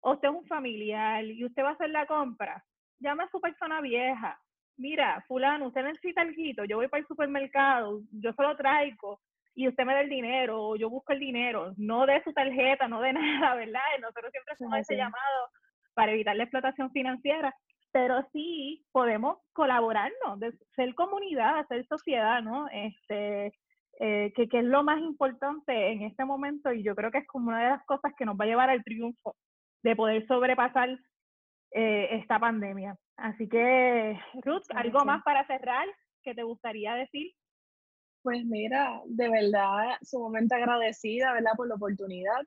o 0.00 0.12
usted 0.12 0.28
es 0.28 0.34
un 0.34 0.46
familiar 0.46 1.24
y 1.24 1.44
usted 1.44 1.62
va 1.62 1.70
a 1.70 1.74
hacer 1.74 1.90
la 1.90 2.06
compra, 2.06 2.64
llame 2.98 3.22
a 3.22 3.30
su 3.30 3.40
persona 3.40 3.80
vieja, 3.80 4.40
mira, 4.76 5.24
fulano, 5.28 5.68
usted 5.68 5.84
necesita 5.84 6.22
algo, 6.22 6.64
yo 6.68 6.78
voy 6.78 6.88
para 6.88 7.00
el 7.00 7.06
supermercado, 7.06 8.00
yo 8.10 8.32
solo 8.32 8.56
traigo 8.56 9.20
y 9.54 9.68
usted 9.68 9.84
me 9.84 9.94
da 9.94 10.00
el 10.00 10.08
dinero 10.08 10.62
o 10.62 10.76
yo 10.76 10.88
busco 10.88 11.12
el 11.12 11.20
dinero, 11.20 11.74
no 11.76 12.06
de 12.06 12.22
su 12.22 12.32
tarjeta, 12.32 12.88
no 12.88 13.00
de 13.00 13.12
nada, 13.12 13.54
¿verdad? 13.56 13.80
Nosotros 14.00 14.30
siempre 14.32 14.54
hacemos 14.54 14.78
ese 14.78 14.96
llamado 14.96 15.48
para 15.94 16.12
evitar 16.12 16.36
la 16.36 16.44
explotación 16.44 16.90
financiera, 16.90 17.54
pero 17.92 18.26
sí 18.32 18.84
podemos 18.92 19.38
colaborarnos, 19.52 20.40
de 20.40 20.52
ser 20.74 20.94
comunidad, 20.94 21.66
ser 21.68 21.86
sociedad, 21.86 22.42
¿no? 22.42 22.66
Este, 22.68 23.52
eh, 24.00 24.32
que, 24.34 24.48
que, 24.48 24.60
es 24.60 24.64
lo 24.64 24.82
más 24.82 24.98
importante 25.00 25.92
en 25.92 26.02
este 26.02 26.24
momento 26.24 26.72
y 26.72 26.82
yo 26.82 26.94
creo 26.94 27.10
que 27.10 27.18
es 27.18 27.26
como 27.26 27.48
una 27.48 27.62
de 27.62 27.70
las 27.70 27.84
cosas 27.84 28.12
que 28.16 28.24
nos 28.24 28.36
va 28.36 28.44
a 28.44 28.48
llevar 28.48 28.70
al 28.70 28.82
triunfo 28.82 29.36
de 29.82 29.94
poder 29.94 30.26
sobrepasar 30.26 30.98
eh, 31.72 32.08
esta 32.12 32.38
pandemia. 32.38 32.96
Así 33.16 33.48
que, 33.48 34.18
Ruth, 34.42 34.64
¿algo 34.74 35.04
más 35.04 35.22
para 35.22 35.46
cerrar 35.46 35.86
que 36.22 36.34
te 36.34 36.42
gustaría 36.42 36.94
decir? 36.94 37.32
Pues 38.22 38.44
mira, 38.44 39.02
de 39.06 39.28
verdad, 39.28 39.96
sumamente 40.02 40.54
agradecida, 40.54 41.32
¿verdad? 41.32 41.52
Por 41.56 41.68
la 41.68 41.74
oportunidad 41.74 42.40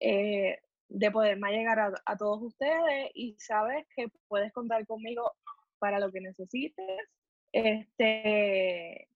eh, 0.00 0.58
de 0.88 1.10
poderme 1.10 1.52
llegar 1.52 1.78
a, 1.80 1.92
a, 2.06 2.16
todos 2.16 2.42
ustedes 2.42 3.10
y 3.14 3.36
sabes 3.38 3.86
que 3.94 4.08
puedes 4.28 4.52
contar 4.52 4.86
conmigo 4.86 5.32
para 5.78 6.00
lo 6.00 6.10
que 6.10 6.20
necesites. 6.20 7.08
Este, 7.52 9.08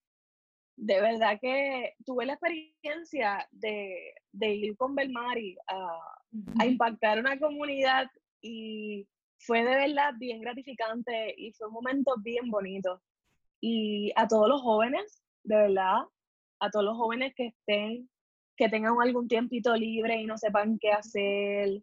de 0.76 1.00
verdad 1.00 1.38
que 1.40 1.94
tuve 2.04 2.26
la 2.26 2.34
experiencia 2.34 3.48
de, 3.50 4.14
de 4.32 4.54
ir 4.54 4.76
con 4.76 4.94
Belmari 4.94 5.56
a, 5.68 5.98
a 6.58 6.66
impactar 6.66 7.18
una 7.18 7.38
comunidad 7.38 8.10
y 8.42 9.08
fue 9.38 9.64
de 9.64 9.76
verdad 9.76 10.12
bien 10.18 10.40
gratificante 10.40 11.34
y 11.36 11.52
fue 11.52 11.68
un 11.68 11.74
momento 11.74 12.14
bien 12.22 12.50
bonito. 12.50 13.02
Y 13.60 14.12
a 14.16 14.28
todos 14.28 14.48
los 14.48 14.60
jóvenes, 14.60 15.22
de 15.46 15.56
verdad, 15.56 16.02
a 16.60 16.70
todos 16.70 16.84
los 16.84 16.96
jóvenes 16.96 17.32
que 17.34 17.46
estén, 17.46 18.08
que 18.56 18.68
tengan 18.68 19.00
algún 19.00 19.28
tiempito 19.28 19.74
libre 19.74 20.20
y 20.20 20.26
no 20.26 20.36
sepan 20.36 20.78
qué 20.78 20.92
hacer. 20.92 21.82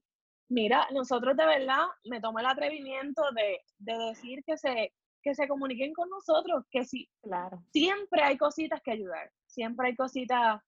Mira, 0.50 0.88
nosotros 0.92 1.36
de 1.38 1.46
verdad 1.46 1.86
me 2.06 2.20
tomé 2.20 2.42
el 2.42 2.48
atrevimiento 2.48 3.22
de, 3.36 3.60
de 3.80 3.98
decir 4.10 4.44
que 4.46 4.58
se, 4.58 4.94
que 5.22 5.34
se 5.34 5.48
comuniquen 5.48 5.94
con 5.94 6.10
nosotros, 6.10 6.66
que 6.70 6.84
sí, 6.84 7.10
claro. 7.22 7.64
siempre 7.72 8.22
hay 8.22 8.38
cositas 8.38 8.82
que 8.84 8.92
ayudar, 8.92 9.32
siempre 9.48 9.88
hay 9.88 9.96
cositas 9.96 10.62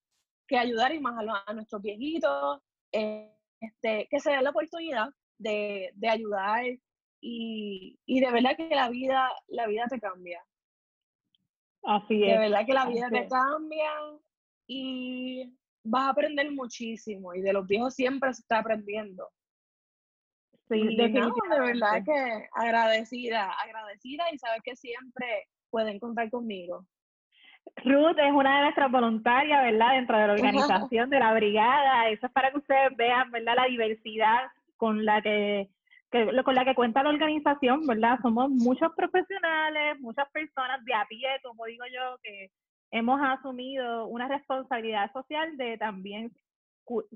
que 0.48 0.58
ayudar 0.58 0.94
y 0.94 1.00
más 1.00 1.16
a, 1.18 1.44
a 1.46 1.54
nuestros 1.54 1.82
viejitos, 1.82 2.62
eh, 2.92 3.32
este, 3.60 4.08
que 4.10 4.20
se 4.20 4.32
den 4.32 4.44
la 4.44 4.52
oportunidad 4.52 5.10
de, 5.38 5.92
de 5.96 6.10
ayudar 6.10 6.64
y, 7.22 7.98
y, 8.06 8.20
de 8.20 8.32
verdad 8.32 8.56
que 8.56 8.70
la 8.70 8.90
vida, 8.90 9.30
la 9.48 9.68
vida 9.68 9.86
te 9.90 10.00
cambia. 10.00 10.44
Así 11.86 12.24
es. 12.24 12.34
De 12.34 12.38
verdad 12.40 12.66
que 12.66 12.74
la 12.74 12.86
vida 12.88 13.10
te 13.10 13.28
cambia 13.28 13.92
y 14.68 15.54
vas 15.84 16.08
a 16.08 16.10
aprender 16.10 16.52
muchísimo 16.52 17.34
y 17.34 17.42
de 17.42 17.54
los 17.54 17.68
viejos 17.68 17.94
siempre 17.94 18.34
se 18.34 18.42
está 18.42 18.60
aprendiendo. 18.60 19.30
Sí, 20.68 20.96
de 20.96 21.08
verdad 21.10 22.04
que 22.04 22.48
agradecida, 22.54 23.52
agradecida 23.52 24.24
y 24.32 24.40
sabes 24.40 24.62
que 24.64 24.76
siempre 24.76 25.48
pueden 25.70 26.00
contar 26.00 26.32
conmigo. 26.32 26.88
Ruth 27.84 28.18
es 28.18 28.32
una 28.34 28.58
de 28.58 28.64
nuestras 28.64 28.92
voluntarias, 28.92 29.64
¿verdad? 29.64 29.94
Dentro 29.94 30.18
de 30.18 30.28
la 30.28 30.34
organización 30.90 31.10
de 31.10 31.20
la 31.20 31.34
brigada. 31.34 32.10
Eso 32.10 32.26
es 32.26 32.32
para 32.32 32.52
que 32.52 32.58
ustedes 32.58 32.96
vean, 32.98 33.30
¿verdad? 33.30 33.56
La 33.58 33.66
diversidad 33.66 34.46
con 34.78 35.06
la 35.06 35.22
que, 35.22 35.70
que, 36.12 36.44
con 36.44 36.56
la 36.56 36.66
que 36.66 36.76
cuenta 36.76 37.04
la 37.04 37.10
organización, 37.10 37.86
¿verdad? 37.86 38.20
Somos 38.22 38.50
muchos 38.50 38.92
profesionales, 38.96 40.00
muchas 40.00 40.30
personas 40.32 40.84
de 40.86 40.94
a 40.94 41.06
pie, 41.06 41.28
como 41.44 41.66
digo 41.66 41.86
yo, 41.94 42.18
que 42.24 42.52
hemos 42.92 43.20
asumido 43.22 44.08
una 44.08 44.28
responsabilidad 44.28 45.12
social 45.12 45.58
de 45.58 45.78
también 45.78 46.32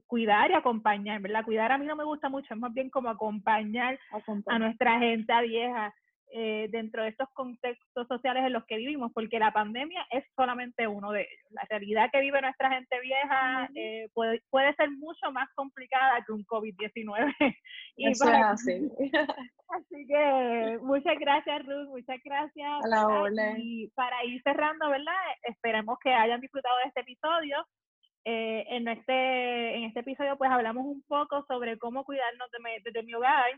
cuidar 0.07 0.49
y 0.49 0.55
acompañar, 0.55 1.21
¿verdad? 1.21 1.45
Cuidar 1.45 1.71
a 1.71 1.77
mí 1.77 1.85
no 1.85 1.95
me 1.95 2.03
gusta 2.03 2.27
mucho, 2.27 2.53
es 2.53 2.59
más 2.59 2.73
bien 2.73 2.89
como 2.89 3.09
acompañar, 3.09 3.99
acompañar. 4.11 4.55
a 4.55 4.59
nuestra 4.59 4.99
gente 4.99 5.41
vieja 5.43 5.93
eh, 6.31 6.67
dentro 6.69 7.01
de 7.01 7.09
estos 7.09 7.27
contextos 7.33 8.07
sociales 8.07 8.45
en 8.45 8.53
los 8.53 8.63
que 8.65 8.77
vivimos, 8.77 9.11
porque 9.13 9.39
la 9.39 9.51
pandemia 9.51 10.05
es 10.11 10.23
solamente 10.35 10.87
uno 10.87 11.11
de 11.11 11.21
ellos. 11.21 11.51
La 11.51 11.63
realidad 11.69 12.09
que 12.11 12.21
vive 12.21 12.39
nuestra 12.39 12.69
gente 12.69 12.99
vieja 13.01 13.67
eh, 13.73 14.09
puede, 14.13 14.41
puede 14.51 14.73
ser 14.75 14.91
mucho 14.91 15.31
más 15.31 15.49
complicada 15.55 16.23
que 16.23 16.31
un 16.31 16.45
COVID-19. 16.45 17.33
Eso 17.97 18.29
es 18.29 18.43
así. 18.43 18.91
así 19.69 20.07
que 20.07 20.77
muchas 20.83 21.17
gracias, 21.19 21.65
Ruth, 21.65 21.87
muchas 21.89 22.19
gracias. 22.23 22.85
A 22.85 22.87
la 22.87 23.55
Y 23.57 23.87
para 23.95 24.23
ir 24.23 24.39
cerrando, 24.43 24.87
¿verdad? 24.89 25.15
Esperemos 25.43 25.97
que 26.03 26.13
hayan 26.13 26.41
disfrutado 26.41 26.77
de 26.77 26.89
este 26.89 27.01
episodio. 27.01 27.65
Eh, 28.25 28.65
en, 28.69 28.87
este, 28.87 29.75
en 29.77 29.85
este 29.85 30.01
episodio 30.01 30.37
pues 30.37 30.51
hablamos 30.51 30.85
un 30.85 31.01
poco 31.07 31.43
sobre 31.47 31.79
cómo 31.79 32.03
cuidarnos 32.03 32.51
de, 32.51 32.91
de 32.91 33.03
mi 33.03 33.13
hogar, 33.13 33.49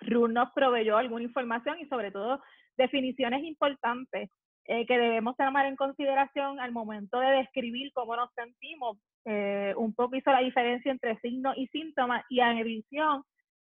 Ruth 0.00 0.30
nos 0.30 0.50
proveyó 0.52 0.96
alguna 0.96 1.24
información 1.24 1.78
y 1.80 1.86
sobre 1.86 2.10
todo 2.10 2.40
definiciones 2.76 3.44
importantes 3.44 4.30
eh, 4.66 4.86
que 4.86 4.98
debemos 4.98 5.36
tomar 5.36 5.66
en 5.66 5.76
consideración 5.76 6.60
al 6.60 6.72
momento 6.72 7.18
de 7.18 7.38
describir 7.38 7.92
cómo 7.92 8.14
nos 8.14 8.30
sentimos. 8.34 8.98
Eh, 9.24 9.74
un 9.76 9.94
poco 9.94 10.16
hizo 10.16 10.30
la 10.30 10.40
diferencia 10.40 10.90
entre 10.92 11.18
signos 11.20 11.56
y 11.56 11.66
síntomas 11.68 12.24
y 12.30 12.40
en 12.40 12.58
edición 12.58 13.22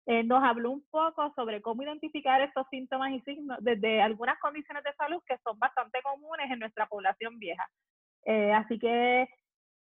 eh, 0.05 0.23
nos 0.23 0.43
habló 0.43 0.71
un 0.71 0.83
poco 0.89 1.31
sobre 1.35 1.61
cómo 1.61 1.83
identificar 1.83 2.41
estos 2.41 2.65
síntomas 2.69 3.11
y 3.11 3.19
signos 3.21 3.57
desde 3.61 4.01
algunas 4.01 4.39
condiciones 4.39 4.83
de 4.83 4.93
salud 4.93 5.21
que 5.27 5.37
son 5.43 5.59
bastante 5.59 6.01
comunes 6.01 6.49
en 6.49 6.59
nuestra 6.59 6.87
población 6.87 7.37
vieja. 7.37 7.67
así 8.55 8.79
que 8.79 9.27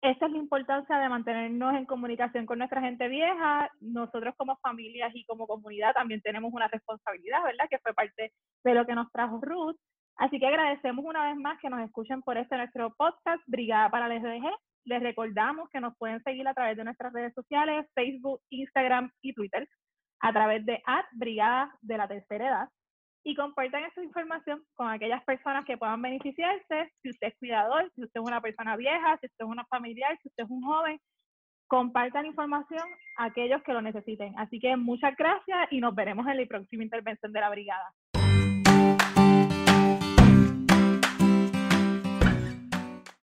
esa 0.01 0.25
es 0.27 0.31
la 0.31 0.37
importancia 0.37 0.97
de 0.97 1.09
mantenernos 1.09 1.75
en 1.75 1.85
comunicación 1.85 2.45
con 2.45 2.59
nuestra 2.59 2.81
gente 2.81 3.09
vieja. 3.09 3.69
Nosotros 3.81 4.33
como 4.37 4.55
familias 4.57 5.11
y 5.13 5.25
como 5.25 5.45
comunidad 5.45 5.93
también 5.93 6.21
tenemos 6.21 6.53
una 6.53 6.69
responsabilidad, 6.69 7.43
¿verdad? 7.43 7.67
Que 7.69 7.79
fue 7.79 7.93
parte 7.93 8.31
de 8.63 8.73
lo 8.73 8.85
que 8.85 8.95
nos 8.95 9.11
trajo 9.11 9.39
Ruth. 9.41 9.75
Así 10.15 10.39
que 10.39 10.47
agradecemos 10.47 11.03
una 11.03 11.27
vez 11.27 11.37
más 11.37 11.59
que 11.59 11.69
nos 11.69 11.81
escuchen 11.81 12.21
por 12.21 12.37
este 12.37 12.55
nuestro 12.55 12.93
podcast, 12.95 13.41
Brigada 13.47 13.89
para 13.89 14.13
el 14.13 14.21
SDG. 14.21 14.49
Les 14.85 15.03
recordamos 15.03 15.69
que 15.69 15.81
nos 15.81 15.95
pueden 15.97 16.23
seguir 16.23 16.47
a 16.47 16.53
través 16.53 16.77
de 16.77 16.85
nuestras 16.85 17.11
redes 17.11 17.33
sociales, 17.33 17.85
Facebook, 17.93 18.41
Instagram 18.49 19.11
y 19.21 19.33
Twitter, 19.33 19.67
a 20.21 20.31
través 20.31 20.65
de 20.65 20.81
Brigada 21.11 21.73
de 21.81 21.97
la 21.97 22.07
Tercera 22.07 22.47
Edad 22.47 22.69
y 23.23 23.35
compartan 23.35 23.83
esta 23.83 24.03
información 24.03 24.63
con 24.75 24.89
aquellas 24.89 25.23
personas 25.23 25.65
que 25.65 25.77
puedan 25.77 26.01
beneficiarse. 26.01 26.91
Si 27.01 27.09
usted 27.09 27.27
es 27.27 27.37
cuidador, 27.37 27.91
si 27.95 28.03
usted 28.03 28.19
es 28.19 28.25
una 28.25 28.41
persona 28.41 28.75
vieja, 28.75 29.17
si 29.19 29.27
usted 29.27 29.45
es 29.45 29.49
una 29.49 29.65
familiar, 29.65 30.17
si 30.21 30.29
usted 30.29 30.43
es 30.43 30.49
un 30.49 30.61
joven, 30.61 30.99
compartan 31.67 32.25
información 32.25 32.83
a 33.17 33.25
aquellos 33.25 33.61
que 33.63 33.73
lo 33.73 33.81
necesiten. 33.81 34.33
Así 34.37 34.59
que 34.59 34.75
muchas 34.75 35.15
gracias 35.15 35.67
y 35.71 35.79
nos 35.79 35.93
veremos 35.93 36.27
en 36.27 36.37
la 36.37 36.45
próxima 36.45 36.83
intervención 36.83 37.31
de 37.31 37.39
la 37.39 37.49
brigada. 37.49 37.93